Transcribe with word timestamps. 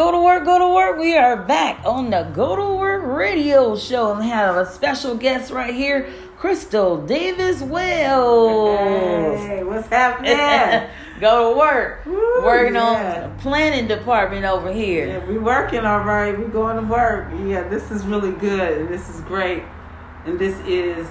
Go 0.00 0.12
to 0.12 0.18
work, 0.18 0.46
go 0.46 0.58
to 0.58 0.74
work. 0.74 0.98
We 0.98 1.14
are 1.14 1.36
back 1.36 1.84
on 1.84 2.08
the 2.08 2.22
Go 2.22 2.56
to 2.56 2.74
Work 2.78 3.02
radio 3.04 3.76
show 3.76 4.14
and 4.14 4.24
have 4.24 4.56
a 4.56 4.64
special 4.64 5.14
guest 5.14 5.52
right 5.52 5.74
here, 5.74 6.08
Crystal 6.38 7.06
Davis 7.06 7.60
Wells. 7.60 9.40
Hey, 9.40 9.62
what's 9.62 9.88
happening? 9.88 10.88
go 11.20 11.52
to 11.52 11.58
work. 11.58 12.06
Woo, 12.06 12.42
Working 12.42 12.76
yeah. 12.76 13.24
on 13.24 13.36
the 13.36 13.42
planning 13.42 13.88
department 13.88 14.46
over 14.46 14.72
here. 14.72 15.06
yeah, 15.06 15.26
we 15.26 15.36
working 15.36 15.84
all 15.84 16.00
right. 16.00 16.32
We 16.38 16.46
going 16.46 16.76
to 16.76 16.90
work. 16.90 17.30
Yeah, 17.44 17.68
this 17.68 17.90
is 17.90 18.06
really 18.06 18.32
good. 18.32 18.88
This 18.88 19.10
is 19.10 19.20
great, 19.20 19.64
and 20.24 20.38
this 20.38 20.58
is 20.66 21.06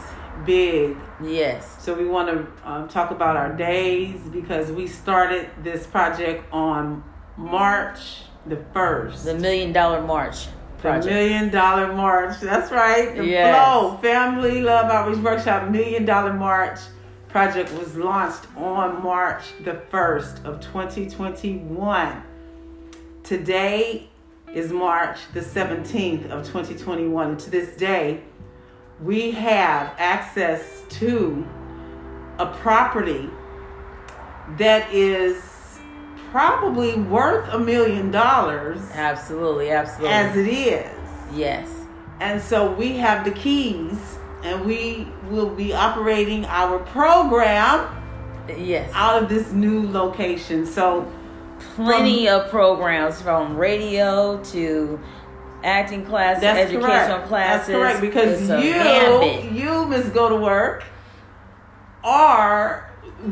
big. 0.48 0.98
Yes. 1.22 1.76
So 1.80 1.94
we 1.94 2.06
want 2.06 2.30
to 2.30 2.68
um, 2.68 2.88
talk 2.88 3.12
about 3.12 3.38
our 3.38 3.56
days 3.56 4.20
because 4.32 4.72
we 4.72 4.88
started 4.88 5.48
this 5.62 5.86
project 5.86 6.52
on 6.52 7.04
March 7.38 8.24
the 8.50 8.58
first. 8.74 9.26
The 9.26 9.36
Million 9.36 9.72
Dollar 9.72 10.02
March 10.02 10.48
The. 10.82 11.06
Million 11.06 11.50
Dollar 11.50 11.94
March. 11.94 12.40
That's 12.40 12.72
right. 12.72 13.16
The 13.16 13.26
Yes. 13.26 13.56
Flow 13.56 13.98
Family 13.98 14.62
Love 14.62 14.90
Outreach 14.92 15.20
Workshop 15.20 15.70
Million 15.70 16.06
Dollar 16.06 16.34
March 16.34 16.80
project 17.28 17.72
was 17.74 17.96
launched 17.96 18.46
on 18.58 19.04
March 19.04 19.44
the 19.64 19.74
1st 19.92 20.46
of 20.46 20.60
2021. 20.62 22.24
Today 23.24 24.10
is 24.54 24.72
March 24.72 25.20
the 25.34 25.42
17th 25.42 26.30
of 26.32 26.46
2021. 26.48 27.30
And 27.30 27.40
to 27.40 27.52
this 27.52 27.76
day, 27.78 28.22
we 29.02 29.32
have 29.32 29.94
access 29.98 30.82
to 30.90 31.48
a 32.40 32.48
property 32.48 33.30
that 34.58 34.92
is 34.92 35.49
probably 36.32 36.96
worth 36.96 37.48
a 37.54 37.60
million 37.60 38.12
dollars 38.12 38.80
Absolutely, 38.94 39.72
absolutely. 39.72 40.10
as 40.16 40.36
it 40.38 40.48
is. 40.48 40.92
yes. 41.34 41.70
And 42.22 42.42
so 42.42 42.72
we 42.74 42.98
have 42.98 43.24
the 43.24 43.32
keys 43.32 43.98
and 44.44 44.66
we 44.66 45.08
will 45.30 45.50
be 45.50 45.74
operating 45.74 46.46
our 46.46 46.80
program 46.80 47.96
Yes. 48.58 48.90
out 48.94 49.22
of 49.22 49.30
this 49.30 49.52
new 49.52 49.88
location. 49.92 50.66
So 50.66 51.10
Plenty 51.76 52.28
of 52.30 52.50
programs 52.50 53.22
from 53.22 53.56
radio 53.58 54.42
to 54.46 55.00
acting 55.64 56.06
classes, 56.06 56.42
that's 56.42 56.58
educational 56.72 56.88
correct. 57.18 57.28
classes. 57.28 57.68
That's 57.68 57.80
correct 57.80 58.02
because 58.02 58.42
you 58.64 58.74
gambit. 58.74 59.52
you 59.52 59.86
Miss 59.86 60.08
Go 60.10 60.30
to 60.30 60.36
Work 60.38 60.86
are 62.04 62.89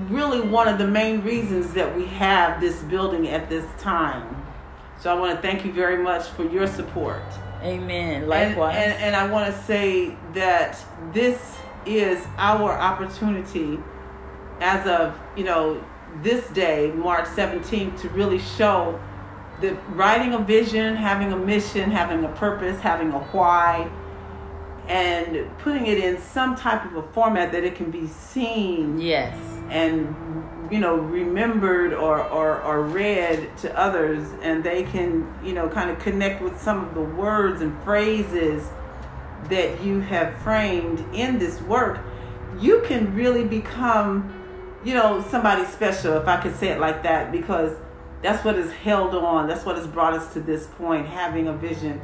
really 0.09 0.41
one 0.41 0.67
of 0.67 0.77
the 0.77 0.87
main 0.87 1.21
reasons 1.21 1.73
that 1.73 1.95
we 1.95 2.05
have 2.05 2.59
this 2.59 2.81
building 2.83 3.27
at 3.29 3.49
this 3.49 3.65
time. 3.79 4.35
So 4.99 5.15
I 5.15 5.19
want 5.19 5.35
to 5.35 5.41
thank 5.41 5.63
you 5.63 5.71
very 5.71 6.01
much 6.01 6.27
for 6.29 6.43
your 6.45 6.67
support. 6.67 7.21
Amen. 7.61 8.21
And- 8.21 8.27
Likewise. 8.27 8.75
And, 8.77 8.93
and, 8.93 9.15
I 9.15 9.27
want 9.31 9.53
to 9.53 9.61
say 9.63 10.15
that 10.33 10.77
this 11.13 11.55
is 11.85 12.25
our 12.37 12.71
opportunity 12.71 13.79
as 14.59 14.87
of, 14.87 15.19
you 15.35 15.43
know, 15.43 15.83
this 16.21 16.47
day, 16.49 16.91
March 16.95 17.25
17th, 17.25 18.01
to 18.01 18.09
really 18.09 18.39
show 18.39 18.99
that 19.61 19.75
writing 19.89 20.33
a 20.33 20.39
vision, 20.39 20.95
having 20.95 21.31
a 21.31 21.37
mission, 21.37 21.89
having 21.89 22.23
a 22.23 22.29
purpose, 22.29 22.79
having 22.79 23.11
a 23.11 23.19
why, 23.19 23.89
and 24.87 25.49
putting 25.59 25.85
it 25.85 25.97
in 25.97 26.19
some 26.19 26.55
type 26.55 26.85
of 26.85 26.95
a 26.95 27.01
format 27.13 27.51
that 27.51 27.63
it 27.63 27.75
can 27.75 27.91
be 27.91 28.07
seen 28.07 28.99
yes. 28.99 29.37
And 29.69 30.15
you 30.71 30.79
know 30.79 30.95
remembered 30.95 31.93
or, 31.93 32.21
or 32.23 32.61
or 32.61 32.83
read 32.83 33.55
to 33.57 33.77
others 33.77 34.27
and 34.41 34.63
they 34.63 34.83
can 34.83 35.33
you 35.43 35.53
know 35.53 35.69
kind 35.69 35.89
of 35.89 35.99
connect 35.99 36.41
with 36.41 36.59
some 36.61 36.83
of 36.83 36.93
the 36.93 37.01
words 37.01 37.61
and 37.61 37.81
phrases 37.83 38.67
that 39.49 39.81
you 39.81 39.99
have 39.99 40.37
framed 40.39 41.03
in 41.13 41.39
this 41.39 41.61
work 41.61 41.99
you 42.59 42.81
can 42.85 43.13
really 43.15 43.43
become 43.43 44.33
you 44.83 44.93
know 44.93 45.23
somebody 45.29 45.63
special 45.65 46.17
if 46.17 46.27
i 46.27 46.37
could 46.37 46.55
say 46.55 46.69
it 46.69 46.79
like 46.79 47.03
that 47.03 47.31
because 47.31 47.73
that's 48.21 48.43
what 48.43 48.55
has 48.55 48.71
held 48.71 49.13
on 49.15 49.47
that's 49.47 49.65
what 49.65 49.75
has 49.77 49.87
brought 49.87 50.13
us 50.13 50.33
to 50.33 50.39
this 50.39 50.67
point 50.77 51.07
having 51.07 51.47
a 51.47 51.53
vision. 51.53 52.01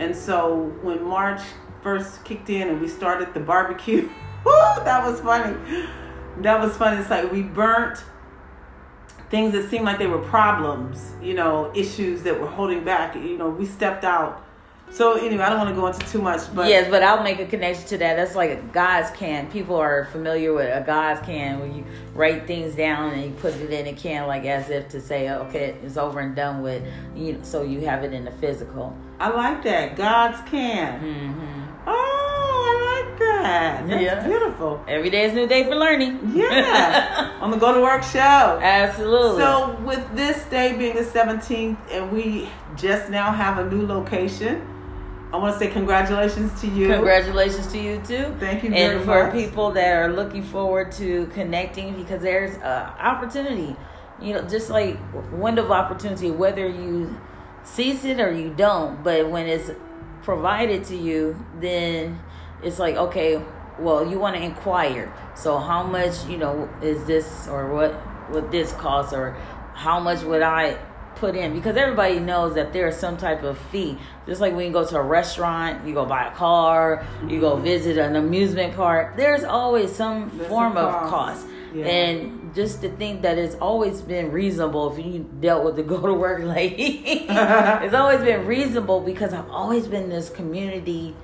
And 0.00 0.14
so 0.14 0.72
when 0.82 1.02
march 1.02 1.40
first 1.82 2.24
kicked 2.24 2.50
in 2.50 2.68
and 2.68 2.80
we 2.80 2.88
started 2.88 3.34
the 3.34 3.40
barbecue 3.40 4.08
that 4.44 5.04
was 5.04 5.20
funny 5.20 5.56
that 6.38 6.60
was 6.60 6.76
funny. 6.76 7.00
It's 7.00 7.10
like 7.10 7.30
we 7.32 7.42
burnt 7.42 8.02
things 9.30 9.52
that 9.52 9.68
seemed 9.68 9.84
like 9.84 9.98
they 9.98 10.06
were 10.06 10.18
problems, 10.18 11.12
you 11.22 11.34
know, 11.34 11.72
issues 11.74 12.22
that 12.22 12.40
were 12.40 12.46
holding 12.46 12.84
back. 12.84 13.14
You 13.14 13.36
know, 13.36 13.50
we 13.50 13.66
stepped 13.66 14.04
out. 14.04 14.44
So 14.90 15.16
anyway, 15.16 15.44
I 15.44 15.50
don't 15.50 15.58
want 15.58 15.68
to 15.68 15.74
go 15.74 15.86
into 15.86 15.98
too 16.10 16.22
much, 16.22 16.40
but 16.54 16.68
yes, 16.68 16.88
but 16.90 17.02
I'll 17.02 17.22
make 17.22 17.38
a 17.40 17.44
connection 17.44 17.86
to 17.88 17.98
that. 17.98 18.16
That's 18.16 18.34
like 18.34 18.50
a 18.50 18.56
God's 18.72 19.10
can. 19.10 19.50
People 19.50 19.76
are 19.76 20.06
familiar 20.06 20.54
with 20.54 20.74
a 20.74 20.82
God's 20.82 21.20
can 21.26 21.60
when 21.60 21.74
you 21.74 21.84
write 22.14 22.46
things 22.46 22.74
down 22.74 23.12
and 23.12 23.22
you 23.22 23.30
put 23.32 23.54
it 23.54 23.70
in 23.70 23.86
a 23.86 23.92
can, 23.92 24.26
like 24.26 24.44
as 24.46 24.70
if 24.70 24.88
to 24.88 25.00
say, 25.02 25.28
okay, 25.30 25.76
it's 25.82 25.98
over 25.98 26.20
and 26.20 26.34
done 26.34 26.62
with. 26.62 26.82
You 27.14 27.34
know, 27.34 27.40
so 27.42 27.62
you 27.62 27.80
have 27.82 28.02
it 28.02 28.14
in 28.14 28.24
the 28.24 28.30
physical. 28.32 28.96
I 29.20 29.28
like 29.28 29.62
that. 29.64 29.96
God's 29.96 30.40
can. 30.48 31.00
hmm 31.00 31.97
That. 33.48 33.88
That's 33.88 34.02
Yeah. 34.02 34.26
beautiful. 34.26 34.80
Every 34.86 35.10
day 35.10 35.24
is 35.24 35.32
a 35.32 35.36
new 35.36 35.46
day 35.46 35.64
for 35.64 35.74
learning. 35.74 36.32
Yeah. 36.34 37.32
On 37.40 37.50
the 37.50 37.56
Go 37.56 37.72
to 37.74 37.80
Work 37.80 38.02
show. 38.02 38.58
Absolutely. 38.62 39.40
So 39.42 39.76
with 39.84 40.04
this 40.14 40.44
day 40.46 40.76
being 40.76 40.94
the 40.94 41.04
17th 41.04 41.76
and 41.90 42.12
we 42.12 42.48
just 42.76 43.10
now 43.10 43.32
have 43.32 43.58
a 43.58 43.68
new 43.70 43.86
location, 43.86 44.62
I 45.32 45.36
want 45.36 45.52
to 45.54 45.58
say 45.58 45.70
congratulations 45.70 46.58
to 46.60 46.66
you. 46.68 46.88
Congratulations 46.88 47.66
to 47.72 47.78
you 47.78 48.00
too. 48.06 48.34
Thank 48.40 48.62
you 48.64 48.70
very 48.70 48.96
and 48.96 49.04
for 49.04 49.24
much. 49.24 49.32
people 49.34 49.70
that 49.72 49.96
are 49.96 50.12
looking 50.12 50.42
forward 50.42 50.90
to 50.92 51.26
connecting 51.34 51.94
because 51.94 52.22
there's 52.22 52.56
a 52.58 52.94
opportunity 53.00 53.76
you 54.20 54.34
know 54.34 54.42
just 54.42 54.68
like 54.68 54.98
window 55.30 55.64
of 55.64 55.70
opportunity 55.70 56.28
whether 56.28 56.66
you 56.66 57.16
seize 57.62 58.04
it 58.04 58.18
or 58.18 58.32
you 58.32 58.52
don't 58.56 59.04
but 59.04 59.30
when 59.30 59.46
it's 59.46 59.70
provided 60.22 60.82
to 60.82 60.96
you 60.96 61.36
then 61.60 62.18
it's 62.62 62.78
like 62.78 62.96
okay 62.96 63.40
well 63.78 64.06
you 64.08 64.18
want 64.18 64.36
to 64.36 64.42
inquire. 64.42 65.12
So 65.34 65.58
how 65.58 65.82
much 65.82 66.26
you 66.26 66.36
know 66.36 66.68
is 66.82 67.04
this 67.04 67.48
or 67.48 67.72
what 67.72 67.94
would 68.30 68.50
this 68.50 68.72
cost 68.72 69.12
or 69.12 69.36
how 69.74 70.00
much 70.00 70.22
would 70.22 70.42
i 70.42 70.78
put 71.16 71.34
in? 71.34 71.54
Because 71.54 71.76
everybody 71.76 72.20
knows 72.20 72.54
that 72.54 72.72
there's 72.72 72.96
some 72.96 73.16
type 73.16 73.42
of 73.42 73.58
fee. 73.58 73.98
Just 74.26 74.40
like 74.40 74.54
when 74.54 74.66
you 74.66 74.72
go 74.72 74.84
to 74.86 74.96
a 74.96 75.02
restaurant 75.02 75.86
you 75.86 75.94
go 75.94 76.04
buy 76.04 76.28
a 76.28 76.34
car 76.34 77.06
you 77.26 77.40
go 77.40 77.54
mm-hmm. 77.54 77.64
visit 77.64 77.98
an 77.98 78.16
amusement 78.16 78.74
park 78.74 79.16
there's 79.16 79.44
always 79.44 79.94
some 79.94 80.30
There's 80.36 80.48
form 80.48 80.76
of 80.76 80.92
cost. 80.92 81.10
cost. 81.10 81.46
Yeah. 81.74 81.84
and 81.84 82.54
just 82.54 82.80
to 82.80 82.88
think 82.88 83.20
that 83.22 83.36
it's 83.36 83.54
always 83.56 84.00
been 84.00 84.32
reasonable 84.32 84.90
if 84.90 85.04
you 85.04 85.28
dealt 85.38 85.64
with 85.64 85.76
the 85.76 85.82
go 85.94 86.00
to 86.00 86.14
work 86.14 86.42
lady. 86.42 87.26
It's 87.28 87.94
always 87.94 88.20
been 88.20 88.46
reasonable 88.46 89.00
because 89.00 89.32
i've 89.32 89.50
always 89.50 89.86
been 89.86 90.08
this 90.08 90.30
community 90.30 91.14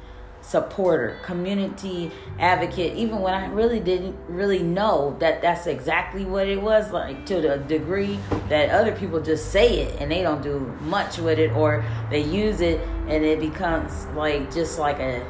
supporter 0.47 1.19
community 1.25 2.11
advocate 2.39 2.95
even 2.95 3.19
when 3.21 3.33
i 3.33 3.47
really 3.47 3.81
didn't 3.81 4.15
really 4.29 4.63
know 4.63 5.17
that 5.19 5.41
that's 5.41 5.67
exactly 5.67 6.25
what 6.25 6.47
it 6.47 6.61
was 6.61 6.93
like 6.93 7.25
to 7.25 7.41
the 7.41 7.57
degree 7.67 8.19
that 8.51 8.69
other 8.69 8.93
people 8.93 9.21
just 9.21 9.51
say 9.51 9.81
it 9.81 10.01
and 10.01 10.11
they 10.11 10.21
don't 10.21 10.43
do 10.43 10.61
much 10.83 11.17
with 11.19 11.39
it 11.39 11.51
or 11.53 11.83
they 12.11 12.23
use 12.23 12.61
it 12.61 12.79
and 13.09 13.25
it 13.25 13.41
becomes 13.41 14.05
like 14.09 14.53
just 14.53 14.79
like 14.79 14.99
a 14.99 15.27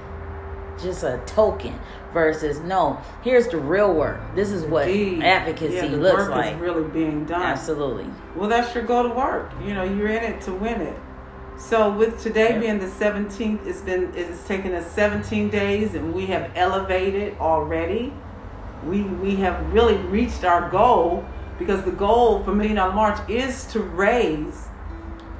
just 0.82 1.04
a 1.04 1.22
token 1.26 1.78
versus 2.12 2.58
no 2.60 3.00
here's 3.22 3.46
the 3.48 3.56
real 3.56 3.94
work 3.94 4.20
this 4.34 4.50
is 4.50 4.64
what 4.64 4.88
Indeed. 4.88 5.22
advocacy 5.22 5.74
yeah, 5.74 5.84
looks 5.84 6.22
work 6.22 6.30
like 6.30 6.54
is 6.54 6.60
really 6.60 6.88
being 6.88 7.24
done. 7.24 7.40
absolutely 7.42 8.10
Well, 8.34 8.48
that's 8.48 8.74
your 8.74 8.82
go 8.84 9.04
to 9.04 9.10
work. 9.10 9.52
You 9.62 9.74
know, 9.74 9.84
you're 9.84 10.08
in 10.08 10.24
it 10.24 10.40
to 10.42 10.52
win 10.52 10.80
it. 10.80 10.98
So 11.56 11.90
with 11.90 12.20
today 12.22 12.58
being 12.58 12.78
the 12.78 12.86
17th, 12.86 13.66
it's 13.66 13.80
been 13.80 14.12
it's 14.14 14.46
taken 14.46 14.74
us 14.74 14.90
17 14.92 15.48
days, 15.50 15.94
and 15.94 16.12
we 16.12 16.26
have 16.26 16.50
elevated 16.56 17.36
already. 17.38 18.12
We 18.84 19.02
we 19.02 19.36
have 19.36 19.72
really 19.72 19.96
reached 19.96 20.44
our 20.44 20.68
goal 20.70 21.24
because 21.58 21.82
the 21.84 21.92
goal 21.92 22.42
for 22.44 22.54
Million 22.54 22.76
Dollar 22.76 22.92
March 22.92 23.30
is 23.30 23.64
to 23.66 23.80
raise 23.80 24.66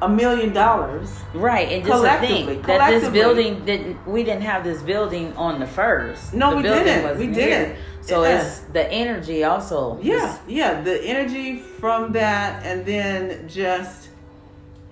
a 0.02 0.08
million 0.08 0.52
dollars. 0.52 1.10
Right, 1.34 1.68
and 1.70 1.84
just 1.84 1.92
Collectively, 1.98 2.54
thing 2.54 2.62
that 2.62 2.90
this 2.90 3.08
building 3.10 3.64
didn't. 3.64 4.06
We 4.06 4.22
didn't 4.22 4.42
have 4.42 4.64
this 4.64 4.82
building 4.82 5.32
on 5.36 5.60
the 5.60 5.66
first. 5.66 6.32
No, 6.32 6.50
The 6.50 6.56
we 6.56 6.62
didn't. 6.62 7.18
We 7.18 7.26
near. 7.26 7.34
didn't. 7.34 7.76
So 8.02 8.22
Yeah. 8.22 8.40
it's 8.40 8.60
the 8.72 8.90
energy 8.90 9.44
also. 9.44 9.98
Yeah, 10.02 10.36
yeah, 10.46 10.80
the 10.80 11.02
energy 11.02 11.56
from 11.58 12.12
that, 12.12 12.64
and 12.64 12.84
then 12.86 13.48
just 13.48 14.08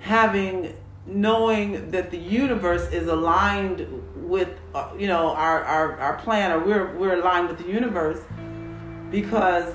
having 0.01 0.75
knowing 1.07 1.91
that 1.91 2.11
the 2.11 2.19
universe 2.19 2.91
is 2.93 3.09
aligned 3.09 3.87
with 4.17 4.49
uh, 4.75 4.91
you 4.99 5.07
know 5.07 5.35
our, 5.35 5.63
our 5.65 5.99
our 5.99 6.17
plan, 6.19 6.53
or 6.53 6.65
we're 6.65 6.97
we're 6.97 7.21
aligned 7.21 7.49
with 7.49 7.59
the 7.59 7.69
universe 7.69 8.21
because 9.11 9.73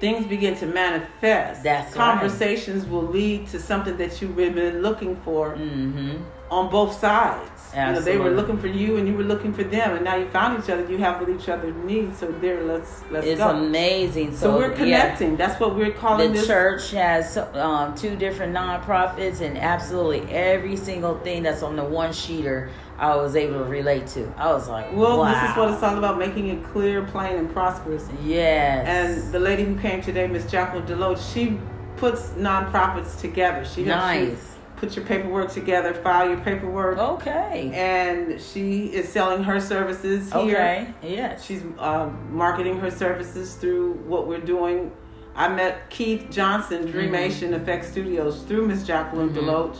things 0.00 0.26
begin 0.26 0.56
to 0.56 0.66
manifest. 0.66 1.62
That's 1.62 1.94
conversations 1.94 2.86
will 2.86 3.02
lead 3.02 3.48
to 3.48 3.60
something 3.60 3.96
that 3.96 4.22
you've 4.22 4.36
been 4.36 4.80
looking 4.82 5.16
for 5.24 5.56
Mm-hmm. 5.56 6.22
On 6.50 6.70
both 6.70 6.98
sides. 6.98 7.50
You 7.74 7.80
know, 7.92 8.00
they 8.00 8.16
were 8.16 8.30
looking 8.30 8.56
for 8.58 8.66
you, 8.66 8.96
and 8.96 9.06
you 9.06 9.14
were 9.14 9.22
looking 9.24 9.52
for 9.52 9.62
them, 9.62 9.94
and 9.94 10.02
now 10.04 10.16
you 10.16 10.26
found 10.30 10.62
each 10.62 10.70
other. 10.70 10.90
You 10.90 10.96
have 10.98 11.20
what 11.20 11.28
each 11.28 11.50
other 11.50 11.70
needs. 11.70 12.18
So 12.18 12.32
there, 12.32 12.64
let's 12.64 13.02
let's 13.10 13.26
It's 13.26 13.38
go. 13.40 13.50
amazing. 13.50 14.32
So, 14.32 14.38
so 14.52 14.56
we're 14.56 14.70
yeah. 14.70 14.76
connecting. 14.76 15.36
That's 15.36 15.60
what 15.60 15.76
we're 15.76 15.92
calling 15.92 16.32
the 16.32 16.38
this. 16.38 16.46
church 16.46 16.90
has 16.92 17.36
um, 17.36 17.94
two 17.94 18.16
different 18.16 18.54
nonprofits, 18.56 19.42
and 19.42 19.58
absolutely 19.58 20.22
every 20.32 20.76
single 20.76 21.18
thing 21.18 21.42
that's 21.42 21.62
on 21.62 21.76
the 21.76 21.84
one 21.84 22.10
sheeter, 22.10 22.70
I 22.98 23.14
was 23.16 23.36
able 23.36 23.58
to 23.58 23.64
relate 23.64 24.06
to. 24.08 24.32
I 24.38 24.46
was 24.50 24.66
like, 24.66 24.90
Well, 24.94 25.18
wow. 25.18 25.30
this 25.30 25.50
is 25.50 25.56
what 25.56 25.70
it's 25.74 25.82
all 25.82 25.98
about: 25.98 26.18
making 26.18 26.48
it 26.48 26.64
clear, 26.72 27.04
plain, 27.04 27.36
and 27.36 27.52
prosperous. 27.52 28.08
Yes. 28.24 28.86
And 28.88 29.32
the 29.32 29.38
lady 29.38 29.64
who 29.64 29.78
came 29.78 30.00
today, 30.00 30.26
Miss 30.26 30.50
Jacqueline 30.50 30.86
Deloach, 30.86 31.34
she 31.34 31.58
puts 31.98 32.30
nonprofits 32.30 33.20
together. 33.20 33.64
She 33.66 33.84
nice. 33.84 34.54
Put 34.78 34.94
your 34.96 35.04
paperwork 35.04 35.50
together, 35.52 35.92
file 35.94 36.28
your 36.28 36.38
paperwork, 36.40 36.98
Okay. 36.98 37.70
and 37.74 38.40
she 38.40 38.86
is 38.86 39.08
selling 39.08 39.42
her 39.44 39.60
services 39.60 40.32
here. 40.32 40.56
Okay. 40.56 40.94
Yes. 41.02 41.44
She's 41.44 41.62
um, 41.78 42.28
marketing 42.30 42.78
her 42.80 42.90
services 42.90 43.54
through 43.54 43.94
what 44.06 44.26
we're 44.26 44.40
doing. 44.40 44.92
I 45.34 45.48
met 45.48 45.90
Keith 45.90 46.26
Johnson, 46.30 46.90
Dreamation 46.90 47.54
Effect 47.54 47.84
Studios, 47.84 48.42
through 48.42 48.66
Miss 48.66 48.84
Jacqueline 48.84 49.30
Mhm. 49.30 49.36
Deloach, 49.38 49.76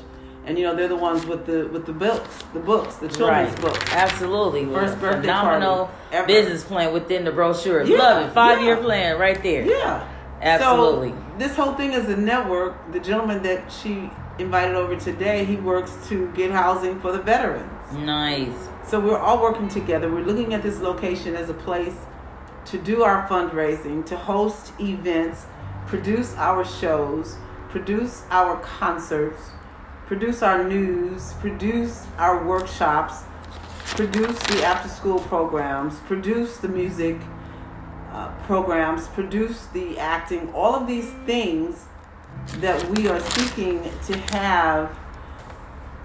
and 0.47 0.57
you 0.59 0.65
know 0.65 0.75
they're 0.75 0.89
the 0.89 0.95
ones 0.97 1.27
with 1.27 1.47
the 1.47 1.67
with 1.73 1.85
the 1.87 1.93
books, 1.93 2.45
the 2.53 2.61
books, 2.61 2.97
the 2.97 3.09
children's 3.09 3.53
right. 3.53 3.61
books. 3.61 3.93
Absolutely. 3.93 4.67
First 4.67 4.95
a 4.95 4.97
birthday 4.99 5.21
phenomenal 5.23 5.77
party 5.87 5.93
ever. 6.13 6.27
business 6.27 6.63
plan 6.65 6.93
within 6.93 7.25
the 7.25 7.33
brochure. 7.33 7.83
Yeah, 7.83 7.99
Love 7.99 8.27
it. 8.29 8.33
Five 8.33 8.63
year 8.63 8.77
plan 8.77 9.19
right 9.19 9.43
there. 9.43 9.63
Yeah, 9.65 10.05
Absolutely. 10.41 11.11
So 11.11 11.17
this 11.39 11.57
whole 11.57 11.75
thing 11.75 11.93
is 11.93 12.09
a 12.09 12.17
network. 12.17 12.93
The 12.93 13.01
gentleman 13.01 13.43
that 13.43 13.71
she 13.73 14.11
invited 14.39 14.75
over 14.75 14.97
today, 14.97 15.45
he 15.45 15.57
works 15.57 15.97
to 16.09 16.31
get 16.33 16.51
housing 16.51 17.01
for 17.01 17.13
the 17.13 17.21
veterans. 17.21 17.93
nice. 17.93 18.69
So 18.87 18.99
we're 18.99 19.19
all 19.19 19.43
working 19.43 19.69
together. 19.69 20.11
We're 20.11 20.25
looking 20.25 20.55
at 20.55 20.63
this 20.63 20.81
location 20.81 21.35
as 21.35 21.51
a 21.51 21.55
place 21.55 21.95
to 22.67 22.79
do 22.79 23.03
our 23.03 23.29
fundraising, 23.29 24.05
to 24.07 24.17
host 24.17 24.73
events, 24.81 25.47
produce 25.87 26.35
our 26.37 26.65
shows, 26.65 27.37
produce 27.69 28.23
our 28.31 28.61
concerts, 28.61 29.51
produce 30.07 30.43
our 30.43 30.65
news, 30.65 31.35
produce 31.35 32.07
our 32.17 32.47
workshops, 32.47 33.25
produce 33.85 34.39
the 34.39 34.65
after 34.65 34.89
school 34.89 35.19
programs, 35.19 35.97
produce 36.01 36.59
the 36.59 36.69
music 36.69 37.19
uh, 38.13 38.31
programs, 38.45 39.09
produce 39.09 39.67
the 39.67 39.99
acting, 39.99 40.53
all 40.53 40.75
of 40.75 40.87
these 40.87 41.11
things 41.27 41.87
that 42.59 42.83
we 42.91 43.09
are 43.09 43.21
seeking 43.21 43.83
to 44.07 44.17
have 44.33 44.97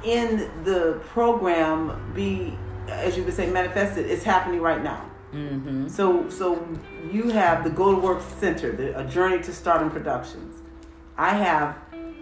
in 0.04 0.52
the 0.64 1.02
program 1.08 2.12
be, 2.14 2.58
as 2.88 3.16
you 3.18 3.24
would 3.24 3.34
say, 3.34 3.50
manifested. 3.50 4.06
It's 4.06 4.24
happening 4.24 4.62
right 4.62 4.84
now. 4.84 5.10
Mm-hmm. 5.34 5.88
So, 5.88 6.30
so 6.30 6.68
you 7.12 7.30
have 7.30 7.64
the 7.64 7.70
Go 7.70 7.96
to 7.96 8.00
Work 8.00 8.22
Center, 8.40 8.72
the, 8.72 9.00
a 9.00 9.06
journey 9.06 9.42
to 9.44 9.54
stardom 9.54 9.90
productions. 9.90 10.62
I 11.18 11.30
have 11.30 11.78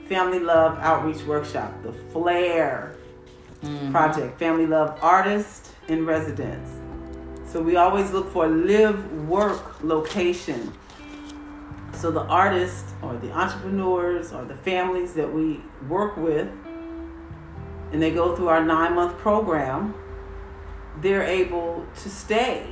Family 0.07 0.39
Love 0.39 0.77
Outreach 0.79 1.23
Workshop, 1.25 1.73
the 1.83 1.93
Flair 2.11 2.95
Mm-hmm. 3.63 3.91
Project, 3.91 4.39
Family 4.39 4.65
Love 4.65 4.97
Artist 5.03 5.67
in 5.87 6.03
Residence. 6.03 6.67
So 7.45 7.61
we 7.61 7.75
always 7.75 8.09
look 8.11 8.31
for 8.33 8.47
live 8.47 9.27
work 9.27 9.83
location. 9.83 10.73
So 11.93 12.11
the 12.11 12.21
artists 12.21 12.93
or 13.01 13.17
the 13.17 13.31
entrepreneurs 13.31 14.33
or 14.33 14.45
the 14.45 14.55
families 14.55 15.13
that 15.13 15.31
we 15.31 15.61
work 15.87 16.17
with, 16.17 16.47
and 17.91 18.01
they 18.01 18.11
go 18.11 18.35
through 18.35 18.47
our 18.47 18.63
nine 18.63 18.95
month 18.95 19.17
program, 19.17 19.93
they're 21.01 21.23
able 21.23 21.85
to 22.01 22.09
stay 22.09 22.67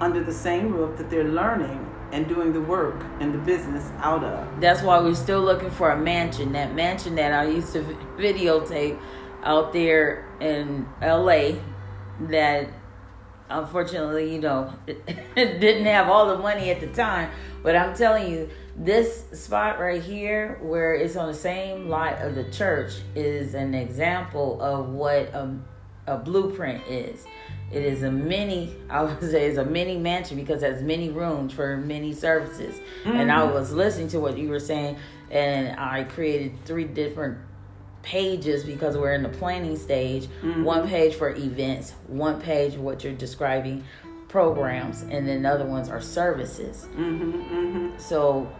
under 0.00 0.22
the 0.22 0.32
same 0.32 0.72
roof 0.72 0.96
that 0.98 1.10
they're 1.10 1.24
learning 1.24 1.86
and 2.12 2.28
doing 2.28 2.52
the 2.52 2.60
work 2.60 3.04
and 3.20 3.32
the 3.32 3.38
business 3.38 3.90
out 3.98 4.24
of. 4.24 4.60
That's 4.60 4.82
why 4.82 4.98
we're 5.00 5.14
still 5.14 5.40
looking 5.40 5.70
for 5.70 5.90
a 5.90 5.96
mansion. 5.96 6.52
That 6.52 6.74
mansion 6.74 7.14
that 7.16 7.32
I 7.32 7.46
used 7.46 7.72
to 7.74 7.82
videotape 8.16 9.00
out 9.42 9.72
there 9.72 10.28
in 10.40 10.86
LA 11.00 11.52
that 12.28 12.68
unfortunately, 13.50 14.32
you 14.32 14.40
know, 14.40 14.72
didn't 15.34 15.84
have 15.84 16.08
all 16.08 16.26
the 16.28 16.38
money 16.38 16.70
at 16.70 16.80
the 16.80 16.86
time. 16.88 17.30
But 17.62 17.76
I'm 17.76 17.94
telling 17.94 18.30
you, 18.30 18.48
this 18.76 19.24
spot 19.32 19.78
right 19.78 20.02
here, 20.02 20.58
where 20.62 20.94
it's 20.94 21.16
on 21.16 21.28
the 21.28 21.34
same 21.34 21.88
lot 21.88 22.20
of 22.22 22.34
the 22.34 22.44
church, 22.50 22.94
is 23.14 23.54
an 23.54 23.74
example 23.74 24.60
of 24.62 24.88
what 24.88 25.34
a, 25.34 25.54
a 26.06 26.16
blueprint 26.16 26.86
is. 26.86 27.26
It 27.70 27.84
is 27.84 28.02
a 28.02 28.10
mini, 28.10 28.74
I 28.90 29.02
would 29.02 29.20
say, 29.20 29.46
it's 29.46 29.58
a 29.58 29.64
mini 29.64 29.98
mansion 29.98 30.36
because 30.36 30.62
it 30.62 30.72
has 30.72 30.82
many 30.82 31.10
rooms 31.10 31.52
for 31.52 31.76
many 31.76 32.14
services. 32.14 32.80
And 33.04 33.30
I 33.30 33.46
mm. 33.46 33.52
was 33.52 33.72
listening 33.72 34.08
to 34.08 34.20
what 34.20 34.38
you 34.38 34.48
were 34.48 34.60
saying, 34.60 34.96
and 35.30 35.78
I 35.78 36.04
created 36.04 36.64
three 36.64 36.84
different 36.84 37.38
pages 38.02 38.64
because 38.64 38.96
we're 38.96 39.12
in 39.14 39.22
the 39.22 39.28
planning 39.28 39.76
stage. 39.76 40.26
One 40.42 40.88
page 40.88 41.14
for 41.14 41.30
events, 41.34 41.92
one 42.06 42.40
page 42.40 42.74
what 42.74 43.04
you're 43.04 43.12
describing 43.12 43.84
programs, 44.28 45.02
and 45.02 45.26
then 45.28 45.42
the 45.42 45.48
other 45.50 45.66
ones 45.66 45.88
are 45.88 46.00
services. 46.00 46.86
Mm-hmm, 46.96 47.32
mm-hmm. 47.32 47.98
So, 47.98 48.50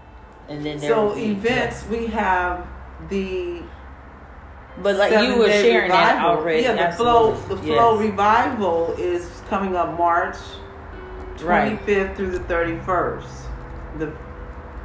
and 0.48 0.64
then 0.66 0.78
there 0.78 0.90
So 0.90 1.16
events, 1.16 1.86
we 1.88 2.06
have 2.08 2.66
the 3.08 3.62
but 4.82 4.96
like 4.96 5.12
you 5.12 5.36
were 5.36 5.50
sharing 5.50 5.90
that 5.90 6.14
revival. 6.14 6.38
already. 6.38 6.62
Yeah, 6.62 6.90
the 6.90 6.96
flow, 6.96 7.32
absolutely. 7.32 7.56
the 7.56 7.74
flow 7.74 8.00
Yes. 8.00 8.10
revival 8.10 8.94
is 8.98 9.42
coming 9.48 9.74
up 9.76 9.98
March 9.98 10.36
Right. 11.42 11.70
twenty 11.70 11.76
fifth 11.84 12.16
through 12.16 12.30
the 12.32 12.40
thirty 12.40 12.78
first. 12.80 13.28
The 13.98 14.12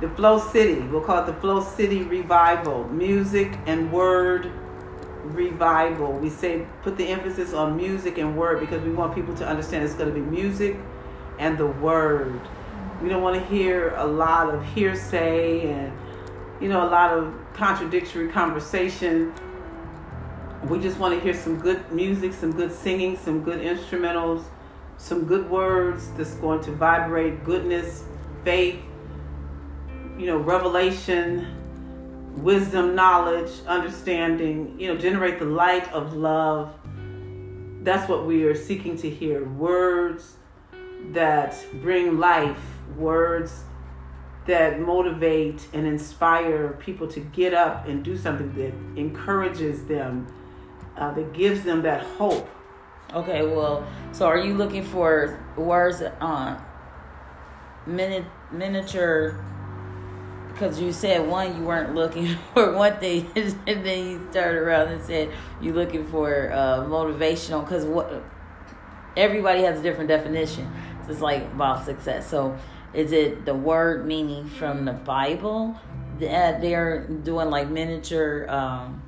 the 0.02 0.10
Flow 0.10 0.40
City, 0.40 0.82
we'll 0.82 1.02
call 1.02 1.24
it 1.24 1.26
the 1.26 1.40
Flow 1.40 1.62
City 1.62 2.04
Revival, 2.04 2.84
music 2.90 3.58
and 3.66 3.92
word 3.92 4.52
revival. 5.24 6.12
We 6.12 6.30
say 6.30 6.68
put 6.84 6.98
the 6.98 7.08
emphasis 7.08 7.54
on 7.54 7.78
music 7.78 8.18
and 8.18 8.38
word 8.38 8.60
because 8.60 8.84
we 8.84 8.92
want 8.92 9.16
people 9.16 9.36
to 9.36 9.48
understand 9.48 9.86
it's 9.86 9.94
going 9.94 10.14
to 10.14 10.16
be 10.16 10.22
music 10.22 10.78
and 11.40 11.58
the 11.58 11.66
word. 11.66 12.40
We 13.02 13.10
don't 13.10 13.22
want 13.22 13.42
to 13.42 13.46
hear 13.48 13.96
a 13.96 14.06
lot 14.06 14.54
of 14.54 14.66
hearsay 14.74 15.72
and 15.72 15.92
you 16.62 16.70
know 16.70 16.88
a 16.88 16.90
lot 16.90 17.12
of 17.12 17.34
contradictory 17.54 18.30
conversation. 18.30 19.34
We 20.66 20.80
just 20.80 20.98
want 20.98 21.14
to 21.14 21.20
hear 21.20 21.34
some 21.34 21.60
good 21.60 21.92
music, 21.92 22.34
some 22.34 22.52
good 22.52 22.72
singing, 22.72 23.18
some 23.18 23.44
good 23.44 23.62
instrumentals, 23.62 24.44
some 24.98 25.26
good 25.26 25.50
words 25.50 26.10
that's 26.18 26.34
going 26.36 26.64
to 26.64 26.72
vibrate 26.72 27.44
goodness, 27.44 28.04
faith, 28.44 28.80
you 30.18 30.26
know, 30.26 30.38
revelation, 30.38 31.48
wisdom, 32.38 32.96
knowledge, 32.96 33.52
understanding, 33.68 34.80
you 34.80 34.88
know, 34.94 35.00
generate 35.00 35.40
the 35.40 35.46
light 35.46 35.92
of 35.92 36.14
love. 36.14 36.74
That's 37.84 38.10
what 38.10 38.26
we 38.26 38.44
are 38.46 38.56
seeking 38.56 38.98
to 38.98 39.10
hear. 39.10 39.48
Words 39.48 40.38
that 41.12 41.56
bring 41.82 42.18
life, 42.18 42.60
words 42.98 43.64
that 44.48 44.80
motivate 44.80 45.68
and 45.74 45.88
inspire 45.88 46.74
people 46.80 47.08
to 47.08 47.20
get 47.20 47.54
up 47.54 47.88
and 47.88 48.04
do 48.04 48.16
something 48.18 48.54
that 48.56 48.74
encourages 49.00 49.86
them, 49.86 50.28
uh, 50.98 51.12
that 51.12 51.34
gives 51.34 51.64
them 51.64 51.82
that 51.82 52.02
hope. 52.02 52.48
Okay, 53.14 53.44
well, 53.44 53.88
so 54.12 54.28
are 54.28 54.40
you 54.40 54.54
looking 54.54 54.84
for 54.84 55.40
words 55.56 56.02
on 56.20 56.64
mini, 57.86 58.26
miniature? 58.52 59.44
Because 60.56 60.80
you 60.80 60.94
said 60.94 61.28
one, 61.28 61.58
you 61.58 61.64
weren't 61.64 61.94
looking 61.94 62.38
for 62.54 62.72
one 62.72 62.98
thing, 62.98 63.30
and 63.36 63.86
then 63.86 64.08
you 64.08 64.28
started 64.32 64.60
around 64.60 64.88
and 64.88 65.04
said 65.04 65.30
you're 65.62 65.76
looking 65.76 66.08
for 66.08 66.50
uh, 66.54 66.86
motivational. 66.86 67.62
Because 67.64 67.84
what 67.84 68.24
everybody 69.18 69.64
has 69.64 69.80
a 69.80 69.84
different 69.84 70.08
definition. 70.08 70.72
So 71.06 71.12
it's 71.12 71.22
like 71.22 71.44
about 71.54 71.86
success. 71.86 72.30
So 72.30 72.58
is 72.94 73.12
it 73.12 73.46
the 73.46 73.54
word 73.54 74.08
meaning 74.08 74.48
from 74.48 74.86
the 74.86 74.94
Bible 74.94 75.78
that 76.20 76.62
they're 76.62 77.06
doing 77.08 77.50
like 77.50 77.70
miniature? 77.70 78.50
Um, 78.50 79.02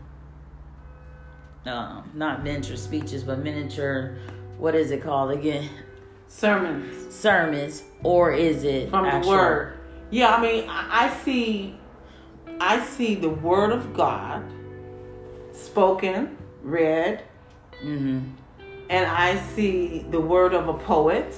um, 1.66 2.12
not 2.14 2.44
miniature 2.44 2.78
speeches, 2.78 3.24
but 3.24 3.40
miniature, 3.40 4.18
what 4.58 4.76
is 4.76 4.92
it 4.92 5.02
called 5.02 5.32
again? 5.32 5.70
Sermons. 6.28 7.14
Sermons, 7.14 7.84
or 8.04 8.34
is 8.34 8.64
it 8.64 8.90
from 8.90 9.06
actual- 9.06 9.32
the 9.32 9.38
word. 9.38 9.77
Yeah, 10.10 10.34
I 10.36 10.42
mean, 10.42 10.70
I 10.70 11.06
I 11.06 11.10
see, 11.24 11.76
I 12.62 12.84
see 12.86 13.16
the 13.16 13.30
word 13.30 13.72
of 13.72 13.94
God 13.94 14.44
spoken, 15.52 16.38
read, 16.64 17.24
Mhm. 17.86 18.22
and 18.90 19.06
I 19.06 19.36
see 19.36 20.06
the 20.10 20.20
word 20.22 20.54
of 20.54 20.68
a 20.70 20.74
poet, 20.74 21.36